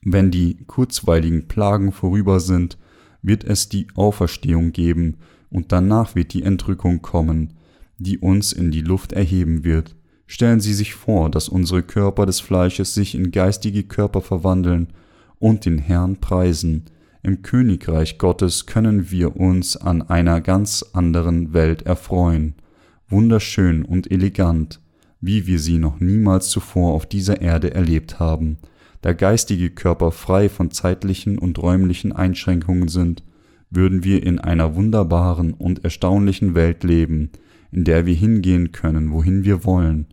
Wenn 0.00 0.30
die 0.30 0.64
kurzweiligen 0.66 1.46
Plagen 1.46 1.92
vorüber 1.92 2.40
sind, 2.40 2.78
wird 3.20 3.44
es 3.44 3.68
die 3.68 3.88
Auferstehung 3.94 4.72
geben, 4.72 5.18
und 5.50 5.72
danach 5.72 6.14
wird 6.14 6.32
die 6.32 6.42
Entrückung 6.42 7.02
kommen, 7.02 7.52
die 7.98 8.18
uns 8.18 8.52
in 8.52 8.70
die 8.70 8.80
Luft 8.80 9.12
erheben 9.12 9.62
wird. 9.62 9.94
Stellen 10.26 10.60
Sie 10.60 10.74
sich 10.74 10.94
vor, 10.94 11.30
dass 11.30 11.48
unsere 11.48 11.82
Körper 11.82 12.26
des 12.26 12.40
Fleisches 12.40 12.94
sich 12.94 13.14
in 13.14 13.30
geistige 13.30 13.84
Körper 13.84 14.20
verwandeln 14.20 14.88
und 15.38 15.64
den 15.64 15.78
Herrn 15.78 16.16
preisen. 16.16 16.84
Im 17.22 17.42
Königreich 17.42 18.18
Gottes 18.18 18.66
können 18.66 19.10
wir 19.10 19.36
uns 19.36 19.76
an 19.76 20.02
einer 20.02 20.40
ganz 20.40 20.84
anderen 20.92 21.52
Welt 21.52 21.82
erfreuen, 21.82 22.54
wunderschön 23.08 23.84
und 23.84 24.10
elegant, 24.10 24.80
wie 25.20 25.46
wir 25.46 25.58
sie 25.58 25.78
noch 25.78 26.00
niemals 26.00 26.48
zuvor 26.48 26.92
auf 26.94 27.06
dieser 27.06 27.40
Erde 27.40 27.74
erlebt 27.74 28.18
haben. 28.18 28.58
Da 29.02 29.12
geistige 29.12 29.70
Körper 29.70 30.10
frei 30.10 30.48
von 30.48 30.70
zeitlichen 30.70 31.38
und 31.38 31.58
räumlichen 31.60 32.12
Einschränkungen 32.12 32.88
sind, 32.88 33.22
würden 33.70 34.04
wir 34.04 34.22
in 34.22 34.38
einer 34.38 34.74
wunderbaren 34.74 35.52
und 35.52 35.84
erstaunlichen 35.84 36.54
Welt 36.54 36.84
leben, 36.84 37.30
in 37.70 37.84
der 37.84 38.06
wir 38.06 38.14
hingehen 38.14 38.72
können, 38.72 39.12
wohin 39.12 39.44
wir 39.44 39.64
wollen, 39.64 40.06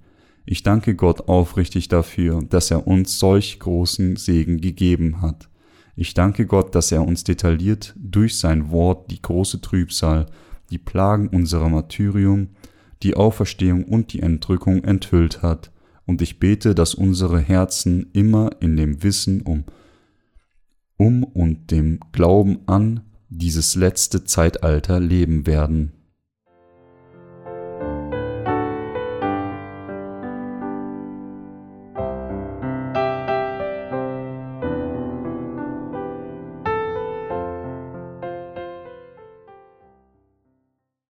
ich 0.46 0.64
danke 0.64 0.96
Gott 0.96 1.28
aufrichtig 1.28 1.88
dafür, 1.88 2.42
dass 2.44 2.72
er 2.72 2.88
uns 2.88 3.20
solch 3.20 3.60
großen 3.60 4.16
Segen 4.18 4.60
gegeben 4.60 5.22
hat. 5.22 5.50
Ich 5.96 6.14
danke 6.14 6.46
Gott, 6.46 6.76
dass 6.76 6.92
er 6.92 7.06
uns 7.06 7.24
detailliert 7.24 7.94
durch 7.98 8.38
sein 8.40 8.72
Wort 8.72 9.12
die 9.12 9.22
große 9.22 9.62
Trübsal, 9.62 10.26
die 10.70 10.80
Plagen 10.80 11.28
unserer 11.28 11.70
Martyrium, 11.70 12.50
die 13.04 13.16
Auferstehung 13.16 13.84
und 13.86 14.14
die 14.14 14.22
Entrückung 14.22 14.84
enthüllt 14.84 15.42
hat, 15.42 15.72
und 16.06 16.22
ich 16.22 16.40
bete, 16.40 16.76
dass 16.76 16.96
unsere 16.96 17.40
Herzen 17.40 18.10
immer 18.12 18.50
in 18.60 18.76
dem 18.76 19.04
Wissen 19.04 19.42
um, 19.42 19.64
um 20.98 21.24
und 21.24 21.72
dem 21.72 22.00
Glauben 22.12 22.60
an 22.66 23.02
dieses 23.30 23.76
letzte 23.76 24.26
Zeitalter 24.26 25.00
leben 25.00 25.48
werden. 25.48 25.94